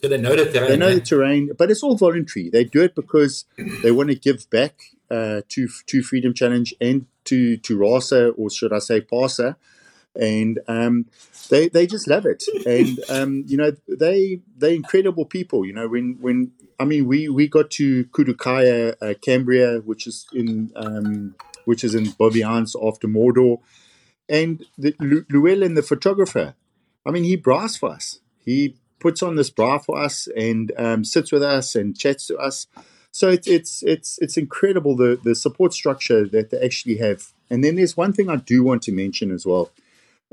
so 0.00 0.08
they 0.08 0.18
know 0.18 0.36
the 0.36 0.50
terrain. 0.50 0.68
They 0.68 0.76
know 0.76 0.94
the 0.94 1.00
terrain, 1.00 1.50
but 1.56 1.70
it's 1.70 1.82
all 1.82 1.96
voluntary. 1.96 2.50
They 2.50 2.64
do 2.64 2.82
it 2.82 2.94
because 2.94 3.44
they 3.82 3.90
want 3.90 4.10
to 4.10 4.14
give 4.14 4.48
back 4.50 4.80
uh, 5.10 5.42
to 5.50 5.68
to 5.86 6.02
Freedom 6.02 6.34
Challenge 6.34 6.74
and 6.80 7.06
to 7.24 7.56
to 7.58 7.78
RASA, 7.78 8.30
or 8.30 8.50
should 8.50 8.72
I 8.72 8.78
say 8.78 9.00
PASA, 9.00 9.56
and 10.14 10.60
um, 10.68 11.06
they 11.50 11.68
they 11.68 11.86
just 11.86 12.08
love 12.08 12.26
it. 12.26 12.44
And 12.66 12.98
um, 13.08 13.44
you 13.46 13.56
know 13.56 13.72
they 13.88 14.40
they 14.56 14.74
incredible 14.74 15.24
people. 15.24 15.64
You 15.64 15.72
know 15.72 15.88
when 15.88 16.18
when 16.20 16.52
I 16.78 16.84
mean 16.84 17.06
we 17.06 17.28
we 17.28 17.48
got 17.48 17.70
to 17.72 18.04
Kudukaya, 18.06 18.94
uh, 19.00 19.14
Cambria, 19.22 19.78
which 19.78 20.06
is 20.06 20.26
in 20.32 20.72
um, 20.76 21.34
which 21.64 21.84
is 21.84 21.94
in 21.94 22.06
Baviaans 22.06 22.74
after 22.86 23.08
Mordor, 23.08 23.60
and 24.28 24.64
the 24.76 24.94
Llewellyn, 25.30 25.74
the 25.74 25.82
photographer 25.82 26.54
I 27.06 27.10
mean, 27.10 27.24
he 27.24 27.36
brass 27.36 27.76
for 27.76 27.90
us. 27.90 28.20
He 28.44 28.76
puts 29.04 29.22
on 29.22 29.36
this 29.36 29.50
bra 29.50 29.76
for 29.76 30.02
us 30.02 30.28
and 30.34 30.72
um, 30.78 31.04
sits 31.04 31.30
with 31.30 31.42
us 31.42 31.74
and 31.74 31.94
chats 31.94 32.26
to 32.26 32.38
us. 32.38 32.66
So 33.12 33.28
it's 33.28 33.46
it's 33.46 33.82
it's 33.82 34.18
it's 34.24 34.38
incredible 34.38 34.96
the 34.96 35.20
the 35.22 35.34
support 35.34 35.74
structure 35.74 36.26
that 36.26 36.48
they 36.50 36.60
actually 36.68 36.96
have. 36.96 37.20
And 37.50 37.62
then 37.62 37.76
there's 37.76 37.98
one 37.98 38.14
thing 38.14 38.30
I 38.30 38.36
do 38.36 38.64
want 38.64 38.80
to 38.84 38.92
mention 38.92 39.30
as 39.30 39.44
well, 39.44 39.70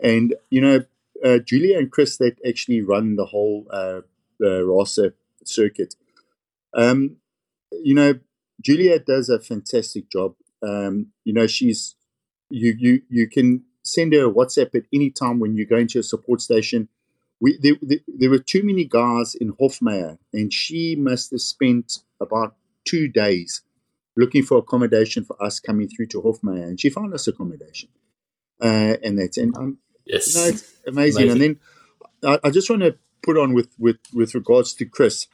and 0.02 0.34
you 0.50 0.62
know, 0.62 0.78
uh, 1.24 1.40
Julia 1.40 1.78
and 1.78 1.92
Chris 1.92 2.16
that 2.18 2.38
actually 2.48 2.82
run 2.82 3.18
the 3.18 3.26
whole 3.26 3.68
uh, 3.70 4.02
the 4.40 4.66
RASA 4.66 5.14
circuit. 5.44 5.96
Um, 6.74 7.18
you 7.84 7.94
know, 7.94 8.20
Julia 8.62 9.00
does 9.00 9.28
a 9.28 9.40
fantastic 9.40 10.10
job. 10.10 10.36
Um, 10.64 11.08
you 11.26 11.34
know, 11.34 11.46
she's 11.46 11.96
you 12.50 12.74
you 12.80 13.02
you 13.10 13.28
can 13.28 13.66
send 13.84 14.14
her 14.14 14.28
a 14.28 14.34
WhatsApp 14.34 14.74
at 14.76 14.86
any 14.94 15.10
time 15.10 15.40
when 15.40 15.56
you 15.58 15.66
go 15.66 15.78
into 15.78 16.00
a 16.00 16.04
support 16.04 16.40
station. 16.42 16.88
We 17.42 17.58
there, 17.58 17.74
there, 17.82 18.00
there 18.08 18.30
were 18.30 18.40
too 18.40 18.64
many 18.64 18.86
guys 18.86 19.36
in 19.36 19.54
Hofmeyr, 19.54 20.18
and 20.32 20.54
she 20.54 20.96
must 20.96 21.32
have 21.32 21.42
spent 21.42 22.00
about 22.22 22.56
two 22.86 23.08
days 23.08 23.64
looking 24.16 24.44
for 24.44 24.60
accommodation 24.60 25.24
for 25.24 25.42
us 25.44 25.60
coming 25.60 25.90
through 25.90 26.08
to 26.08 26.22
Hofmeyr, 26.22 26.64
and 26.64 26.80
she 26.80 26.90
found 26.90 27.14
us 27.14 27.28
accommodation. 27.28 27.90
Uh, 28.62 28.96
and 29.04 29.18
that's 29.18 29.38
and 29.38 29.58
um, 29.58 29.80
yes, 30.06 30.34
you 30.34 30.42
know, 30.42 30.48
it's 30.48 30.74
amazing. 30.88 31.24
amazing. 31.24 31.32
And 31.32 31.42
then 31.42 32.40
I, 32.44 32.48
I, 32.48 32.52
just 32.52 32.70
want 32.70 32.84
to 32.84 32.96
put 33.24 33.38
on 33.38 33.54
with 33.54 33.70
with 33.80 33.98
with 34.14 34.36
regards 34.36 34.74
to 34.76 34.86
Chris. 34.86 35.26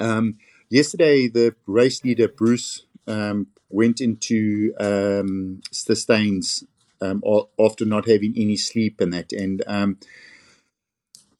Um, 0.00 0.38
yesterday, 0.68 1.28
the 1.28 1.54
race 1.66 2.02
leader 2.02 2.26
Bruce 2.26 2.86
um, 3.06 3.46
went 3.68 4.00
into 4.00 4.74
um, 4.80 5.60
Stettyns 5.72 6.64
um, 7.00 7.22
after 7.58 7.84
not 7.84 8.08
having 8.08 8.34
any 8.36 8.56
sleep 8.56 9.00
and 9.00 9.12
that. 9.12 9.32
And 9.32 9.62
um, 9.66 9.98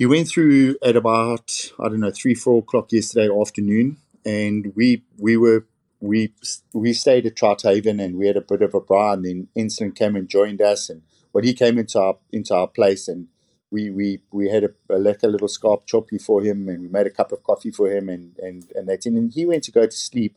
he 0.00 0.06
went 0.06 0.28
through 0.28 0.76
at 0.82 0.96
about 0.96 1.72
I 1.78 1.90
don't 1.90 2.00
know 2.00 2.10
three 2.10 2.34
four 2.34 2.60
o'clock 2.60 2.90
yesterday 2.90 3.28
afternoon, 3.30 3.98
and 4.24 4.72
we 4.74 5.04
we 5.18 5.36
were 5.36 5.66
we 6.00 6.32
we 6.72 6.94
stayed 6.94 7.26
at 7.26 7.34
Trouthaven 7.36 8.02
and 8.02 8.16
we 8.16 8.26
had 8.26 8.38
a 8.38 8.40
bit 8.40 8.62
of 8.62 8.72
a 8.74 8.80
bra, 8.80 9.12
and 9.12 9.26
then 9.26 9.48
Enslin 9.54 9.92
came 9.92 10.16
and 10.16 10.26
joined 10.26 10.62
us, 10.62 10.88
and 10.88 11.02
but 11.34 11.44
he 11.44 11.52
came 11.52 11.76
into 11.76 12.00
our 12.00 12.16
into 12.32 12.54
our 12.54 12.66
place 12.66 13.06
and. 13.06 13.28
We, 13.72 13.88
we, 13.88 14.18
we 14.32 14.48
had 14.48 14.64
a, 14.64 14.70
a, 14.92 14.98
like 14.98 15.22
a 15.22 15.28
little 15.28 15.46
scarp 15.46 15.86
choppy 15.86 16.18
for 16.18 16.42
him 16.42 16.68
and 16.68 16.82
we 16.82 16.88
made 16.88 17.06
a 17.06 17.10
cup 17.10 17.30
of 17.30 17.44
coffee 17.44 17.70
for 17.70 17.88
him 17.88 18.08
and, 18.08 18.36
and, 18.40 18.64
and 18.74 18.88
that 18.88 19.06
and 19.06 19.32
he 19.32 19.46
went 19.46 19.62
to 19.62 19.70
go 19.70 19.86
to 19.86 19.96
sleep 19.96 20.36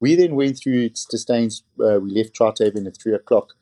we 0.00 0.14
then 0.14 0.34
went 0.34 0.58
through 0.58 0.88
to 0.88 0.94
Stettyns. 0.94 1.60
Uh, 1.78 2.00
we 2.00 2.10
left 2.10 2.34
Trouthaven 2.34 2.86
at 2.86 2.96
three 2.96 3.12
o'clock. 3.12 3.52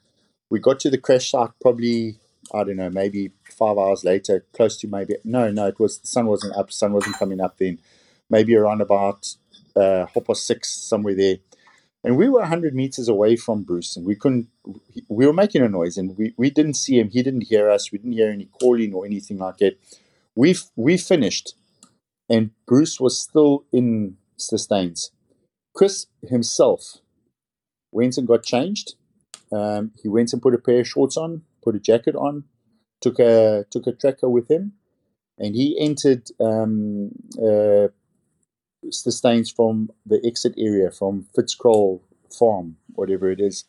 We 0.50 0.60
got 0.60 0.78
to 0.80 0.90
the 0.90 0.98
crash 0.98 1.32
site 1.32 1.50
probably 1.60 2.20
I 2.54 2.62
don't 2.62 2.76
know 2.76 2.90
maybe 2.90 3.32
five 3.58 3.78
hours 3.78 4.04
later, 4.04 4.44
close 4.54 4.76
to 4.78 4.88
maybe 4.88 5.16
no 5.24 5.50
no 5.50 5.68
it 5.68 5.80
was 5.80 5.98
the 5.98 6.06
sun 6.08 6.26
wasn't 6.26 6.56
up, 6.56 6.72
sun 6.72 6.92
wasn't 6.92 7.18
coming 7.18 7.40
up 7.40 7.58
then. 7.58 7.78
Maybe 8.30 8.56
around 8.56 8.80
about 8.80 9.28
uh, 9.76 10.06
half 10.06 10.36
six 10.36 10.70
somewhere 10.70 11.14
there, 11.14 11.36
and 12.04 12.16
we 12.16 12.28
were 12.28 12.44
hundred 12.44 12.74
meters 12.74 13.08
away 13.08 13.36
from 13.36 13.62
Bruce, 13.64 13.96
and 13.96 14.06
we 14.06 14.16
couldn't. 14.16 14.48
We 15.08 15.26
were 15.26 15.32
making 15.32 15.62
a 15.62 15.68
noise, 15.68 15.96
and 15.96 16.16
we, 16.18 16.34
we 16.36 16.50
didn't 16.50 16.74
see 16.74 16.98
him. 16.98 17.10
He 17.10 17.22
didn't 17.22 17.42
hear 17.48 17.70
us. 17.70 17.92
We 17.92 17.98
didn't 17.98 18.14
hear 18.14 18.30
any 18.30 18.46
calling 18.46 18.94
or 18.94 19.06
anything 19.06 19.38
like 19.38 19.58
that. 19.58 19.78
We 20.36 20.56
we 20.76 20.98
finished, 20.98 21.54
and 22.28 22.50
Bruce 22.66 23.00
was 23.00 23.20
still 23.20 23.64
in 23.72 24.18
Stettyns 24.38 25.10
Chris 25.74 26.06
himself 26.28 26.98
went 27.92 28.18
and 28.18 28.26
got 28.26 28.42
changed. 28.44 28.94
Um, 29.52 29.92
he 30.02 30.08
went 30.08 30.32
and 30.32 30.42
put 30.42 30.54
a 30.54 30.58
pair 30.58 30.80
of 30.80 30.88
shorts 30.88 31.16
on, 31.16 31.42
put 31.62 31.76
a 31.76 31.80
jacket 31.80 32.16
on, 32.16 32.44
took 33.00 33.18
a 33.18 33.64
took 33.70 33.86
a 33.86 33.92
tracker 33.92 34.28
with 34.28 34.50
him, 34.50 34.72
and 35.38 35.54
he 35.54 35.78
entered 35.78 36.30
um, 36.40 37.10
uh, 37.38 37.88
the 38.82 39.10
Stettyns 39.10 39.54
from 39.54 39.90
the 40.04 40.20
exit 40.24 40.54
area 40.58 40.90
from 40.90 41.26
Fitzcroll 41.36 42.02
Farm, 42.38 42.76
whatever 42.94 43.30
it 43.30 43.40
is, 43.40 43.64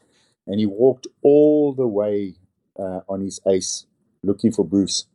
and 0.45 0.59
he 0.59 0.65
walked 0.65 1.07
all 1.23 1.73
the 1.73 1.87
way 1.87 2.35
uh, 2.79 3.01
on 3.07 3.21
his 3.21 3.39
ace 3.47 3.85
looking 4.23 4.51
for 4.51 4.65
Bruce 4.65 5.05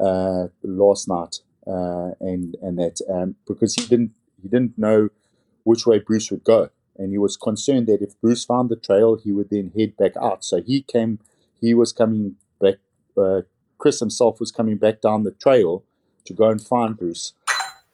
uh, 0.00 0.48
last 0.62 1.08
night, 1.08 1.36
uh, 1.66 2.10
and 2.20 2.56
and 2.62 2.78
that 2.78 3.00
um, 3.10 3.36
because 3.46 3.74
he 3.74 3.86
didn't 3.86 4.12
he 4.42 4.48
didn't 4.48 4.78
know 4.78 5.08
which 5.64 5.86
way 5.86 5.98
Bruce 5.98 6.30
would 6.30 6.44
go. 6.44 6.70
And 6.96 7.10
he 7.10 7.18
was 7.18 7.36
concerned 7.36 7.88
that 7.88 8.02
if 8.02 8.20
Bruce 8.20 8.44
found 8.44 8.68
the 8.68 8.76
trail, 8.76 9.16
he 9.16 9.32
would 9.32 9.50
then 9.50 9.72
head 9.76 9.96
back 9.96 10.12
out. 10.16 10.44
So 10.44 10.62
he 10.62 10.82
came, 10.82 11.18
he 11.60 11.74
was 11.74 11.92
coming 11.92 12.36
back, 12.60 12.76
uh, 13.16 13.42
Chris 13.84 14.00
himself 14.00 14.40
was 14.40 14.50
coming 14.50 14.78
back 14.78 15.02
down 15.02 15.24
the 15.24 15.30
trail 15.30 15.84
to 16.24 16.32
go 16.32 16.48
and 16.48 16.58
find 16.58 16.96
Bruce. 16.96 17.34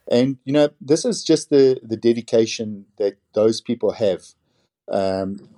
And, 0.09 0.39
you 0.45 0.53
know, 0.53 0.69
this 0.81 1.05
is 1.05 1.25
just 1.25 1.51
the, 1.51 1.81
the 1.83 1.97
dedication 1.97 2.85
that 2.99 3.17
those 3.35 3.61
people 3.61 3.91
have. 3.95 4.23
Um, 4.89 5.49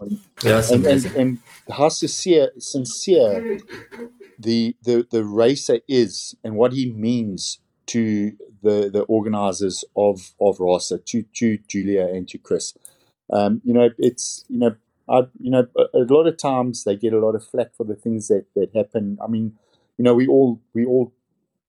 yeah, 0.42 0.62
and, 0.72 0.86
and, 0.86 1.04
and, 1.04 1.38
how 1.70 1.90
sincere, 1.90 2.50
sincere 2.56 3.60
the, 4.38 4.74
the, 4.82 5.06
the 5.10 5.22
racer 5.22 5.80
is 5.86 6.34
and 6.42 6.56
what 6.56 6.72
he 6.72 6.90
means 6.90 7.58
to 7.88 8.32
the 8.62 8.88
the 8.90 9.02
organizers 9.02 9.84
of 9.96 10.32
of 10.40 10.60
RASA, 10.60 10.98
to 10.98 11.24
to 11.34 11.58
Julia 11.68 12.06
and 12.06 12.26
to 12.28 12.38
Chris. 12.38 12.72
Um, 13.30 13.60
you 13.64 13.74
know, 13.74 13.90
it's 13.98 14.46
you 14.48 14.58
know, 14.58 14.76
I 15.10 15.26
you 15.40 15.50
know, 15.50 15.66
a, 15.76 15.98
a, 15.98 16.04
lot 16.08 16.26
of 16.26 16.38
times 16.38 16.84
they 16.84 16.96
get 16.96 17.12
a 17.12 17.18
lot 17.18 17.34
of 17.34 17.44
flack 17.44 17.74
for 17.76 17.84
the 17.84 17.96
things 17.96 18.28
that 18.28 18.46
that 18.54 18.74
happen. 18.74 19.18
I 19.22 19.26
mean, 19.26 19.58
you 19.98 20.04
know, 20.04 20.14
we 20.14 20.26
all 20.26 20.60
we 20.74 20.84
all 20.84 21.12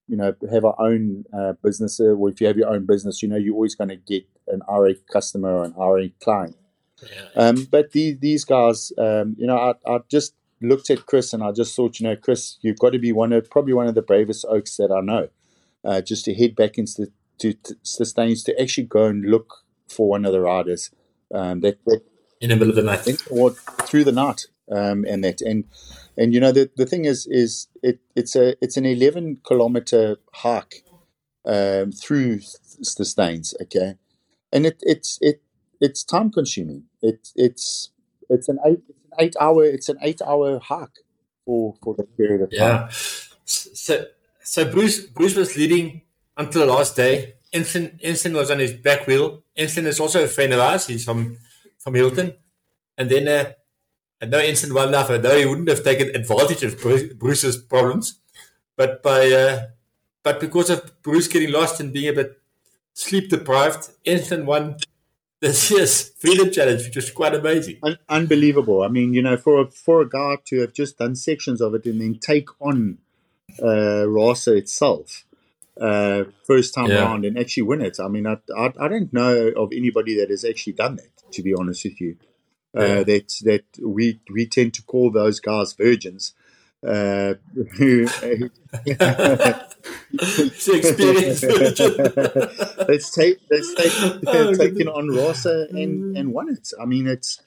you 0.08 0.18
know 0.18 0.36
have 0.52 0.66
our 0.66 0.80
own 0.80 1.26
uh, 1.34 1.54
business, 1.64 2.00
or 2.00 2.30
if 2.30 2.42
you 2.42 2.48
have 2.48 2.58
your 2.58 2.70
own 2.70 2.86
business, 2.86 3.22
you 3.22 3.30
know, 3.30 3.38
you're 3.38 3.56
always 3.56 3.76
going 3.76 3.90
to 3.90 3.96
get 3.96 4.26
an 4.48 4.62
RA 4.70 4.94
customer 5.12 5.50
or 5.50 5.66
an 5.66 5.74
RA 5.78 6.08
client. 6.22 6.58
Yeah. 7.02 7.28
Um, 7.36 7.68
but 7.70 7.92
these 7.92 8.20
these 8.20 8.46
guys, 8.46 8.92
um, 8.98 9.36
you 9.38 9.48
know, 9.48 9.58
I, 9.58 9.92
I 9.92 10.00
just 10.10 10.36
looked 10.62 10.90
at 10.90 11.06
Chris 11.06 11.34
and 11.34 11.44
I 11.44 11.52
just 11.52 11.76
thought, 11.76 12.00
you 12.00 12.08
know, 12.08 12.16
Chris, 12.16 12.58
you've 12.62 12.80
got 12.80 12.92
to 12.92 13.00
be 13.00 13.12
one 13.12 13.34
of 13.34 13.50
probably 13.50 13.74
one 13.74 13.88
of 13.88 13.96
the 13.96 14.02
bravest 14.02 14.46
oaks 14.48 14.78
that 14.78 14.92
I 14.92 15.02
know 15.02 15.30
uh, 15.84 16.02
just 16.02 16.26
to 16.26 16.34
head 16.34 16.56
back 16.56 16.78
into 16.78 17.02
the 17.02 17.12
to, 17.40 17.54
to 17.54 17.76
Stettyns 17.84 18.46
to 18.46 18.62
actually 18.62 18.86
go 18.86 19.06
and 19.06 19.26
look 19.26 19.64
for 19.90 20.08
one 20.08 20.26
of 20.26 20.32
the 20.32 20.40
riders 20.40 20.92
um, 21.34 21.60
that, 21.62 21.84
that 21.86 22.02
in 22.40 22.50
the 22.50 22.56
middle 22.56 22.70
of 22.70 22.76
the 22.76 22.84
night 22.84 23.22
or 23.30 23.52
through 23.52 24.04
the 24.04 24.12
night 24.12 24.46
um, 24.72 25.06
and 25.08 25.24
that 25.24 25.42
and 25.42 25.66
and 26.18 26.34
you 26.34 26.40
know 26.40 26.52
the 26.52 26.70
the 26.76 26.86
thing 26.86 27.06
is 27.06 27.28
is 27.28 27.68
it 27.82 28.00
it's 28.16 28.36
a 28.36 28.56
it's 28.64 28.78
an 28.78 28.86
11 28.86 29.40
kilometer 29.46 30.18
hike 30.34 30.84
um, 31.46 31.92
through 31.92 32.38
the 32.38 33.04
Stettyns 33.04 33.54
okay 33.62 33.96
and 34.52 34.66
it 34.66 34.78
it's 34.82 35.18
it 35.22 35.42
it's 35.82 36.04
time 36.04 36.32
consuming 36.32 36.84
it 37.02 37.30
it's 37.36 37.92
it's 38.30 38.48
an 38.48 38.60
eight 38.66 38.82
it's 38.88 39.06
an 39.06 39.12
eight 39.20 39.36
hour 39.40 39.64
it's 39.64 39.90
an 39.90 39.98
eight 40.02 40.22
hour 40.22 40.60
hike 40.60 41.00
for 41.46 41.76
for 41.84 41.94
the 41.96 42.04
period 42.04 42.42
of 42.42 42.50
time 42.52 42.60
yeah 42.60 42.90
so 43.46 44.06
so 44.44 44.70
Bruce 44.70 45.06
Bruce 45.06 45.36
was 45.36 45.56
leading 45.58 46.02
until 46.38 46.66
the 46.66 46.74
last 46.74 46.96
day. 46.96 47.36
Enslin 47.54 48.00
Enslin 48.04 48.34
was 48.34 48.52
on 48.52 48.60
his 48.60 48.74
back 48.74 49.08
wheel. 49.08 49.44
Enslin 49.56 49.86
is 49.86 50.00
also 50.00 50.24
a 50.24 50.28
friend 50.28 50.54
of 50.54 50.60
ours. 50.60 50.88
He's 50.88 51.06
from 51.06 51.38
from 51.80 51.96
Hilton. 51.96 52.34
And 52.98 53.10
then 53.10 53.28
uh, 53.28 53.54
I 54.24 54.26
know 54.26 54.40
instant 54.40 54.72
enough. 54.72 55.10
I 55.10 55.18
know 55.18 55.38
he 55.38 55.46
wouldn't 55.46 55.68
have 55.68 55.84
taken 55.84 56.16
advantage 56.16 56.64
of 56.64 56.80
Bruce's 57.20 57.58
problems, 57.58 58.22
but 58.78 59.04
by 59.04 59.30
uh, 59.30 59.66
but 60.24 60.40
because 60.40 60.70
of 60.70 61.02
Bruce 61.02 61.28
getting 61.28 61.52
lost 61.52 61.82
and 61.82 61.92
being 61.92 62.08
a 62.08 62.14
bit 62.14 62.42
sleep 62.94 63.30
deprived, 63.30 63.90
Enslin 64.06 64.46
won 64.46 64.78
this 65.42 65.70
year's 65.70 66.10
Freedom 66.12 66.50
Challenge, 66.50 66.86
which 66.86 66.96
was 66.96 67.12
quite 67.12 67.36
amazing. 67.36 67.80
Un- 67.84 67.98
unbelievable. 68.08 68.82
I 68.82 68.88
mean, 68.88 69.14
you 69.14 69.22
know, 69.22 69.36
for 69.36 69.60
a, 69.60 69.70
for 69.70 70.00
a 70.00 70.08
guy 70.08 70.38
to 70.46 70.62
have 70.62 70.72
just 70.72 71.00
done 71.00 71.18
sections 71.18 71.60
of 71.60 71.76
it 71.76 71.86
and 71.86 72.00
then 72.00 72.18
take 72.18 72.48
on 72.62 73.00
uh, 73.62 74.08
RASA 74.08 74.56
itself 74.56 75.26
uh, 75.82 76.24
first 76.46 76.74
time 76.74 76.90
yeah. 76.90 77.04
around 77.04 77.26
and 77.26 77.38
actually 77.38 77.64
win 77.64 77.82
it. 77.82 78.00
I 78.00 78.08
mean, 78.08 78.26
I, 78.26 78.38
I, 78.58 78.72
I 78.80 78.88
don't 78.88 79.12
know 79.12 79.50
of 79.58 79.74
anybody 79.74 80.18
that 80.18 80.30
has 80.30 80.46
actually 80.46 80.74
done 80.74 80.96
that. 80.96 81.10
To 81.34 81.42
be 81.42 81.54
honest 81.56 81.84
with 81.84 82.00
you, 82.00 82.16
uh, 82.78 82.84
yeah. 82.84 83.04
that 83.04 83.34
that 83.44 83.64
we 83.82 84.20
we 84.32 84.46
tend 84.46 84.74
to 84.76 84.84
call 84.84 85.12
those 85.12 85.40
guys 85.40 85.74
virgins. 85.74 86.34
Uh, 86.86 87.36
who, 87.78 88.04
experience 90.74 91.44
let's 92.90 93.12
take 93.12 93.40
let's 93.50 93.74
take 93.74 93.92
oh, 94.28 94.54
taken 94.54 94.90
on 94.90 95.10
RASA 95.16 95.68
and 95.72 96.18
and 96.18 96.34
won 96.34 96.50
it. 96.50 96.72
I 96.82 96.86
mean, 96.86 97.08
it's 97.08 97.42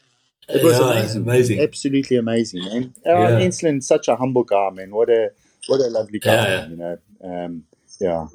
it 0.49 0.62
was 0.62 0.79
yeah, 0.79 0.91
amazing. 0.91 1.23
amazing, 1.23 1.61
absolutely 1.61 2.17
amazing. 2.17 2.67
And 2.67 2.95
Aaron 3.05 3.41
yeah. 3.41 3.79
Such 3.81 4.09
a 4.09 4.17
humble 4.17 4.45
guy, 4.45 4.71
man. 4.71 4.91
What 4.95 5.11
a 5.11 5.33
what 5.67 5.81
a 5.81 5.89
lovely 5.89 6.19
guy, 6.19 6.49
yeah. 6.49 6.67
you 6.69 6.77
know. 6.77 6.99
Um, 7.23 7.65
yeah. 8.01 8.27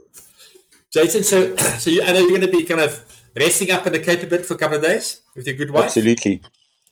Jason, 0.92 1.24
so 1.24 1.56
so 1.80 1.90
you, 1.90 2.04
I 2.04 2.12
know 2.12 2.20
you're 2.20 2.30
going 2.30 2.42
to 2.42 2.48
be 2.48 2.64
kind 2.64 2.82
of 2.82 3.24
resting 3.36 3.72
up 3.72 3.88
in 3.88 3.94
the 3.94 4.00
Cape 4.00 4.24
a 4.24 4.28
bit 4.28 4.46
for 4.46 4.56
a 4.56 4.58
couple 4.58 4.78
of 4.78 4.84
days 4.84 5.22
with 5.36 5.48
your 5.48 5.56
good 5.56 5.72
wife. 5.72 5.86
Absolutely. 5.86 6.42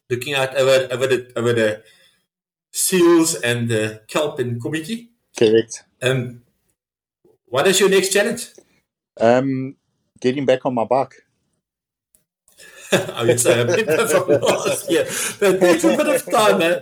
Looking 0.09 0.33
at 0.33 0.55
over 0.55 0.87
over 0.93 1.07
the 1.07 1.31
over 1.35 1.53
the 1.53 1.83
seals 2.71 3.35
and 3.35 3.69
the 3.69 4.01
kelp 4.07 4.39
in 4.39 4.59
Kommetjie. 4.59 5.09
Correct. 5.37 5.83
Um, 6.01 6.41
What 7.45 7.67
is 7.67 7.79
your 7.79 7.89
next 7.89 8.13
challenge? 8.13 8.49
Um, 9.19 9.75
getting 10.21 10.45
back 10.45 10.65
on 10.65 10.73
my 10.73 10.85
bike. 10.85 11.15
I 12.91 13.23
would 13.23 13.39
say 13.39 13.61
a 13.61 13.65
bit 13.65 13.85
from 14.09 14.27
last 14.29 14.89
year. 14.89 15.03
That 15.03 15.59
takes 15.59 15.83
a 15.83 15.95
bit 15.95 16.07
of 16.07 16.25
time, 16.31 16.57
man. 16.57 16.81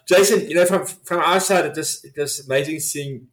Jason, 0.08 0.48
you 0.48 0.56
know, 0.56 0.66
from 0.66 0.84
from 0.86 1.20
our 1.20 1.38
side, 1.40 1.66
it 1.66 1.74
just 1.74 2.04
it 2.04 2.16
was 2.16 2.44
amazing 2.46 2.80
seeing 2.80 3.28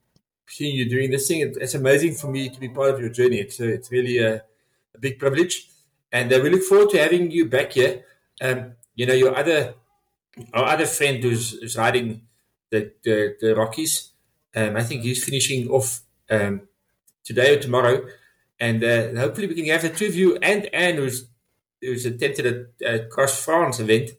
seeing 0.47 0.75
you 0.75 0.87
doing 0.89 1.09
this 1.09 1.27
thing. 1.27 1.41
It, 1.41 1.57
it's 1.59 1.73
amazing 1.73 2.13
for 2.15 2.27
me 2.27 2.49
to 2.49 2.59
be 2.59 2.69
part 2.69 2.93
of 2.93 2.99
your 2.99 3.09
journey. 3.09 3.37
It's 3.39 3.59
it's 3.59 3.91
really 3.91 4.19
a, 4.19 4.43
a 4.93 4.99
big 4.99 5.17
privilege, 5.17 5.67
and 6.11 6.31
uh, 6.31 6.39
we 6.43 6.49
look 6.51 6.63
forward 6.63 6.89
to 6.91 6.99
having 6.99 7.31
you 7.31 7.45
back 7.49 7.73
here. 7.73 8.03
Um, 8.41 8.73
you 8.95 9.05
know, 9.05 9.13
your 9.13 9.35
other 9.35 9.75
our 10.53 10.65
other 10.65 10.85
friend 10.85 11.21
who's, 11.23 11.59
who's 11.59 11.77
riding 11.77 12.21
the 12.69 12.91
the, 13.03 13.35
the 13.39 13.55
Rockies. 13.55 14.11
Um, 14.55 14.75
I 14.75 14.83
think 14.83 15.03
he's 15.03 15.23
finishing 15.23 15.69
off 15.69 16.01
um, 16.29 16.61
today 17.23 17.55
or 17.55 17.59
tomorrow 17.59 18.05
and 18.59 18.83
uh, 18.83 19.15
hopefully 19.15 19.47
we 19.47 19.55
can 19.55 19.65
have 19.67 19.81
the 19.81 19.89
two 19.89 20.07
of 20.07 20.15
you 20.15 20.37
and 20.41 20.65
Anne, 20.73 20.95
who's, 20.95 21.27
who's 21.81 22.05
attended 22.05 22.67
a, 22.81 22.95
a 22.95 23.05
Cross 23.07 23.43
France 23.43 23.79
event, 23.79 24.11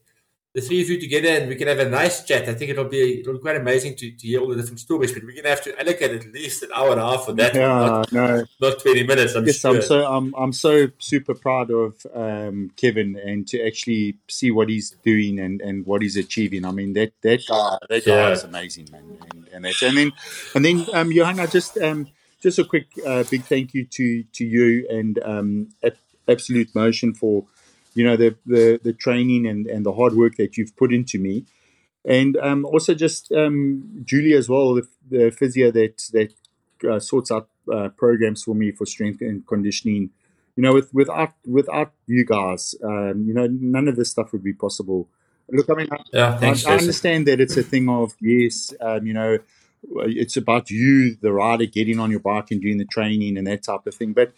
the 0.53 0.61
three 0.61 0.83
of 0.83 0.89
you 0.89 1.01
together, 1.01 1.29
and 1.29 1.49
we 1.49 1.55
can 1.55 1.69
have 1.69 1.79
a 1.79 1.89
nice 1.89 2.25
chat. 2.25 2.49
I 2.49 2.55
think 2.55 2.73
it'll 2.73 2.85
be 2.85 3.21
it'll 3.21 3.35
be 3.35 3.39
quite 3.39 3.57
amazing 3.57 3.95
to, 3.97 4.11
to 4.11 4.27
hear 4.27 4.41
all 4.41 4.49
the 4.49 4.57
different 4.57 4.81
stories, 4.81 5.13
but 5.13 5.23
we're 5.23 5.33
going 5.33 5.45
to 5.45 5.51
have 5.51 5.63
to 5.63 5.81
allocate 5.81 6.11
at 6.11 6.33
least 6.33 6.65
an 6.65 6.71
hour 6.75 6.91
and 6.91 7.01
a 7.01 7.05
half 7.05 7.25
for 7.25 7.33
that. 7.35 7.55
Yeah, 7.55 7.69
not, 7.69 8.13
no. 8.13 8.45
not 8.61 8.81
20 8.81 9.05
minutes, 9.05 9.35
I'm 9.35 9.47
yes, 9.47 9.59
sure. 9.61 9.77
I'm 9.77 9.83
so 9.83 10.07
I'm 10.13 10.35
I'm 10.35 10.53
so 10.53 10.89
super 10.99 11.35
proud 11.35 11.71
of 11.71 12.05
um, 12.15 12.73
Kevin 12.77 13.17
and 13.17 13.47
to 13.49 13.65
actually 13.65 14.17
see 14.29 14.51
what 14.51 14.69
he's 14.69 14.91
doing 15.05 15.39
and, 15.39 15.61
and 15.61 15.87
what 15.87 16.03
he's 16.03 16.17
achieving. 16.17 16.65
I 16.65 16.73
mean 16.73 16.95
that 16.95 17.13
that 17.23 17.43
guy 17.49 17.79
that 17.89 18.05
guy 18.05 18.13
Yeah. 18.13 18.31
is 18.31 18.43
amazing, 18.43 18.89
man. 18.91 19.19
And, 19.33 19.49
and 19.53 19.65
that's 19.65 19.83
and 19.83 19.97
then 19.97 20.13
and 20.57 20.65
then 20.65 20.87
um, 20.93 21.13
Johanna, 21.13 21.47
just 21.47 21.79
um, 21.79 22.09
just 22.43 22.59
a 22.59 22.65
quick 22.65 22.87
uh, 23.07 23.23
big 23.31 23.45
thank 23.45 23.73
you 23.73 23.85
to 23.85 24.25
to 24.25 24.45
you 24.45 24.87
and 24.91 25.23
um, 25.23 25.69
Absolute 26.27 26.75
Motion 26.75 27.15
for 27.15 27.45
you 27.95 28.05
know 28.05 28.17
the, 28.17 28.37
the 28.47 28.81
the 28.83 28.93
training 28.93 29.47
and 29.47 29.67
and 29.67 29.85
the 29.85 29.93
hard 29.93 30.15
work 30.15 30.37
that 30.37 30.57
you've 30.57 30.77
put 30.77 30.93
into 30.93 31.19
me. 31.19 31.45
And 32.05 32.37
um, 32.39 32.65
also 32.65 32.95
just 32.95 33.31
um, 33.33 34.03
Julie 34.05 34.33
as 34.33 34.49
well, 34.49 34.75
the, 34.75 34.89
the 35.11 35.31
physio 35.31 35.71
that 35.73 36.03
that 36.13 36.33
uh, 36.89 36.99
sorts 36.99 37.31
out 37.31 37.49
uh, 37.73 37.91
programs 37.91 38.43
for 38.45 38.55
me 38.55 38.73
for 38.73 38.87
strength 38.87 39.21
and 39.21 39.47
conditioning. 39.47 40.11
You 40.57 40.63
know, 40.63 40.73
with 40.75 40.93
without 40.93 41.35
without 41.47 41.93
you 42.07 42.25
guys, 42.25 42.75
um, 42.83 43.25
you 43.27 43.35
know, 43.35 43.47
none 43.51 43.89
of 43.89 43.97
this 43.97 44.11
stuff 44.11 44.33
would 44.33 44.43
be 44.43 44.53
possible. 44.53 45.09
Look, 45.51 45.69
I 45.71 45.75
mean, 45.75 45.89
I, 45.91 45.97
yeah, 46.13 46.39
thanks, 46.39 46.65
I, 46.65 46.73
I 46.73 46.77
understand 46.79 47.27
that 47.27 47.41
it's 47.41 47.57
a 47.57 47.63
thing 47.63 47.89
of 47.89 48.13
yes, 48.21 48.73
um, 48.81 49.07
you 49.07 49.13
know, 49.13 49.39
it's 49.83 50.37
about 50.37 50.71
you, 50.71 51.17
the 51.21 51.33
rider, 51.33 51.67
getting 51.67 51.99
on 51.99 52.11
your 52.11 52.21
bike 52.21 52.51
and 52.51 52.61
doing 52.61 52.79
the 52.79 52.85
training 52.85 53.37
and 53.37 53.47
that 53.47 53.63
type 53.63 53.87
of 53.87 53.95
thing. 53.95 54.13
But 54.13 54.33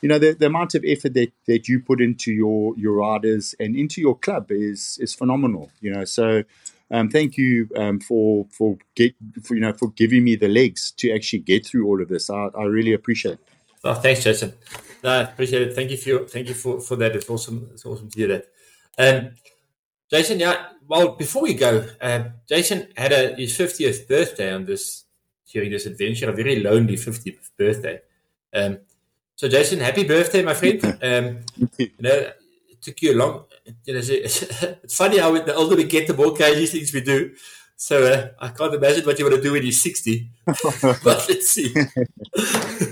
you 0.00 0.08
know, 0.08 0.18
the, 0.18 0.32
the 0.32 0.46
amount 0.46 0.74
of 0.74 0.84
effort 0.86 1.14
that, 1.14 1.32
that 1.46 1.68
you 1.68 1.80
put 1.80 2.00
into 2.00 2.32
your 2.32 2.76
your 2.76 2.94
riders 2.94 3.54
and 3.60 3.76
into 3.76 4.00
your 4.00 4.16
club 4.16 4.50
is 4.50 4.98
is 5.00 5.14
phenomenal. 5.14 5.70
You 5.80 5.92
know, 5.92 6.04
so 6.04 6.44
um, 6.90 7.10
thank 7.10 7.36
you 7.36 7.68
um, 7.76 8.00
for 8.00 8.46
for 8.50 8.78
get 8.94 9.14
for, 9.42 9.54
you 9.54 9.60
know 9.60 9.72
for 9.72 9.90
giving 9.90 10.24
me 10.24 10.36
the 10.36 10.48
legs 10.48 10.92
to 10.98 11.12
actually 11.12 11.40
get 11.40 11.66
through 11.66 11.86
all 11.86 12.00
of 12.02 12.08
this. 12.08 12.30
I, 12.30 12.48
I 12.58 12.64
really 12.64 12.92
appreciate 12.92 13.34
it. 13.34 13.40
Oh, 13.84 13.94
thanks, 13.94 14.24
Jason. 14.24 14.54
No, 15.04 15.10
I 15.10 15.22
appreciate 15.22 15.62
it. 15.62 15.74
Thank 15.74 15.92
you 15.92 15.96
for 15.96 16.08
your, 16.08 16.26
thank 16.26 16.48
you 16.48 16.54
for, 16.54 16.80
for 16.80 16.96
that. 16.96 17.14
It's 17.14 17.30
awesome. 17.30 17.70
It's 17.72 17.86
awesome 17.86 18.10
to 18.10 18.18
hear 18.18 18.28
that. 18.28 18.46
Um, 18.98 19.30
Jason, 20.10 20.40
yeah. 20.40 20.66
Well, 20.88 21.10
before 21.12 21.42
we 21.42 21.54
go, 21.54 21.86
um, 22.00 22.32
Jason 22.48 22.88
had 22.96 23.12
a, 23.12 23.36
his 23.36 23.56
fiftieth 23.56 24.08
birthday 24.08 24.52
on 24.52 24.64
this 24.64 25.04
during 25.52 25.70
this 25.70 25.86
adventure. 25.86 26.28
A 26.28 26.32
very 26.32 26.60
lonely 26.60 26.96
fiftieth 26.96 27.50
birthday. 27.56 28.00
Um, 28.52 28.78
so, 29.38 29.48
Jason, 29.48 29.78
happy 29.78 30.02
birthday, 30.02 30.42
my 30.42 30.54
friend. 30.54 30.82
Um, 31.00 31.38
you 31.78 31.90
know, 32.00 32.32
it 32.70 32.82
took 32.82 33.00
you 33.02 33.12
a 33.12 33.16
long. 33.16 33.44
You 33.84 33.94
know, 33.94 34.00
it's, 34.02 34.96
funny 34.96 35.18
how 35.18 35.30
the 35.40 35.54
older 35.54 35.76
we 35.76 35.84
get, 35.84 36.08
the 36.08 36.14
more 36.14 36.34
crazy 36.34 36.66
things 36.66 36.92
we 36.92 37.02
do. 37.02 37.32
So 37.76 38.04
uh, 38.04 38.30
I 38.40 38.48
can't 38.48 38.74
imagine 38.74 39.06
what 39.06 39.16
you 39.16 39.26
want 39.26 39.36
to 39.36 39.40
do 39.42 39.52
when 39.52 39.62
you're 39.62 39.70
sixty. 39.70 40.28
but 40.44 41.04
let's 41.28 41.50
see. 41.50 41.72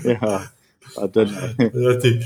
yeah, 0.05 0.47
I 0.97 1.07
don't 1.07 1.31
know. 1.33 2.21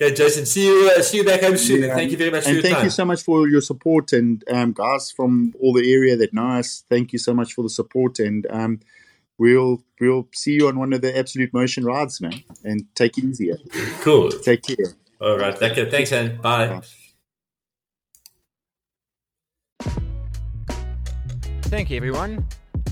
Okay, 0.00 0.14
Jason. 0.14 0.46
See 0.46 0.66
you. 0.66 0.92
Uh, 0.96 1.02
see 1.02 1.16
you 1.16 1.24
back 1.24 1.40
home 1.40 1.56
soon. 1.56 1.82
And 1.82 1.92
thank 1.92 2.12
you 2.12 2.16
very 2.16 2.30
much 2.30 2.44
for 2.44 2.50
And 2.50 2.62
thank 2.62 2.76
time. 2.76 2.84
you 2.84 2.90
so 2.90 3.04
much 3.04 3.24
for 3.24 3.48
your 3.48 3.60
support 3.60 4.12
and 4.12 4.44
um, 4.48 4.72
guys 4.72 5.10
from 5.10 5.52
all 5.60 5.72
the 5.72 5.92
area 5.92 6.16
that 6.16 6.32
know 6.32 6.46
us. 6.46 6.84
Thank 6.88 7.12
you 7.12 7.18
so 7.18 7.34
much 7.34 7.54
for 7.54 7.62
the 7.62 7.68
support 7.68 8.20
and 8.20 8.46
um, 8.50 8.80
we'll 9.40 9.82
we'll 10.00 10.28
see 10.32 10.52
you 10.52 10.68
on 10.68 10.78
one 10.78 10.92
of 10.92 11.00
the 11.00 11.16
Absolute 11.18 11.52
Motion 11.52 11.84
rides, 11.84 12.20
man. 12.20 12.44
And 12.62 12.84
take 12.94 13.18
it 13.18 13.24
easy. 13.24 13.50
eh? 13.50 13.56
Cool. 14.02 14.30
Take 14.30 14.62
care. 14.62 14.76
All 15.20 15.36
right. 15.36 15.60
Okay. 15.60 15.90
Thanks, 15.90 16.12
and 16.12 16.40
bye. 16.40 16.68
Bye. 16.68 16.82
Thank 21.62 21.90
you, 21.90 21.96
everyone. 21.96 22.46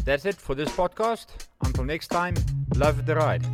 That's 0.05 0.25
it 0.25 0.37
for 0.37 0.55
this 0.55 0.71
podcast. 0.71 1.27
Until 1.65 1.85
next 1.85 2.09
time, 2.09 2.35
love 2.77 3.07
the 3.07 3.15
ride. 3.17 3.45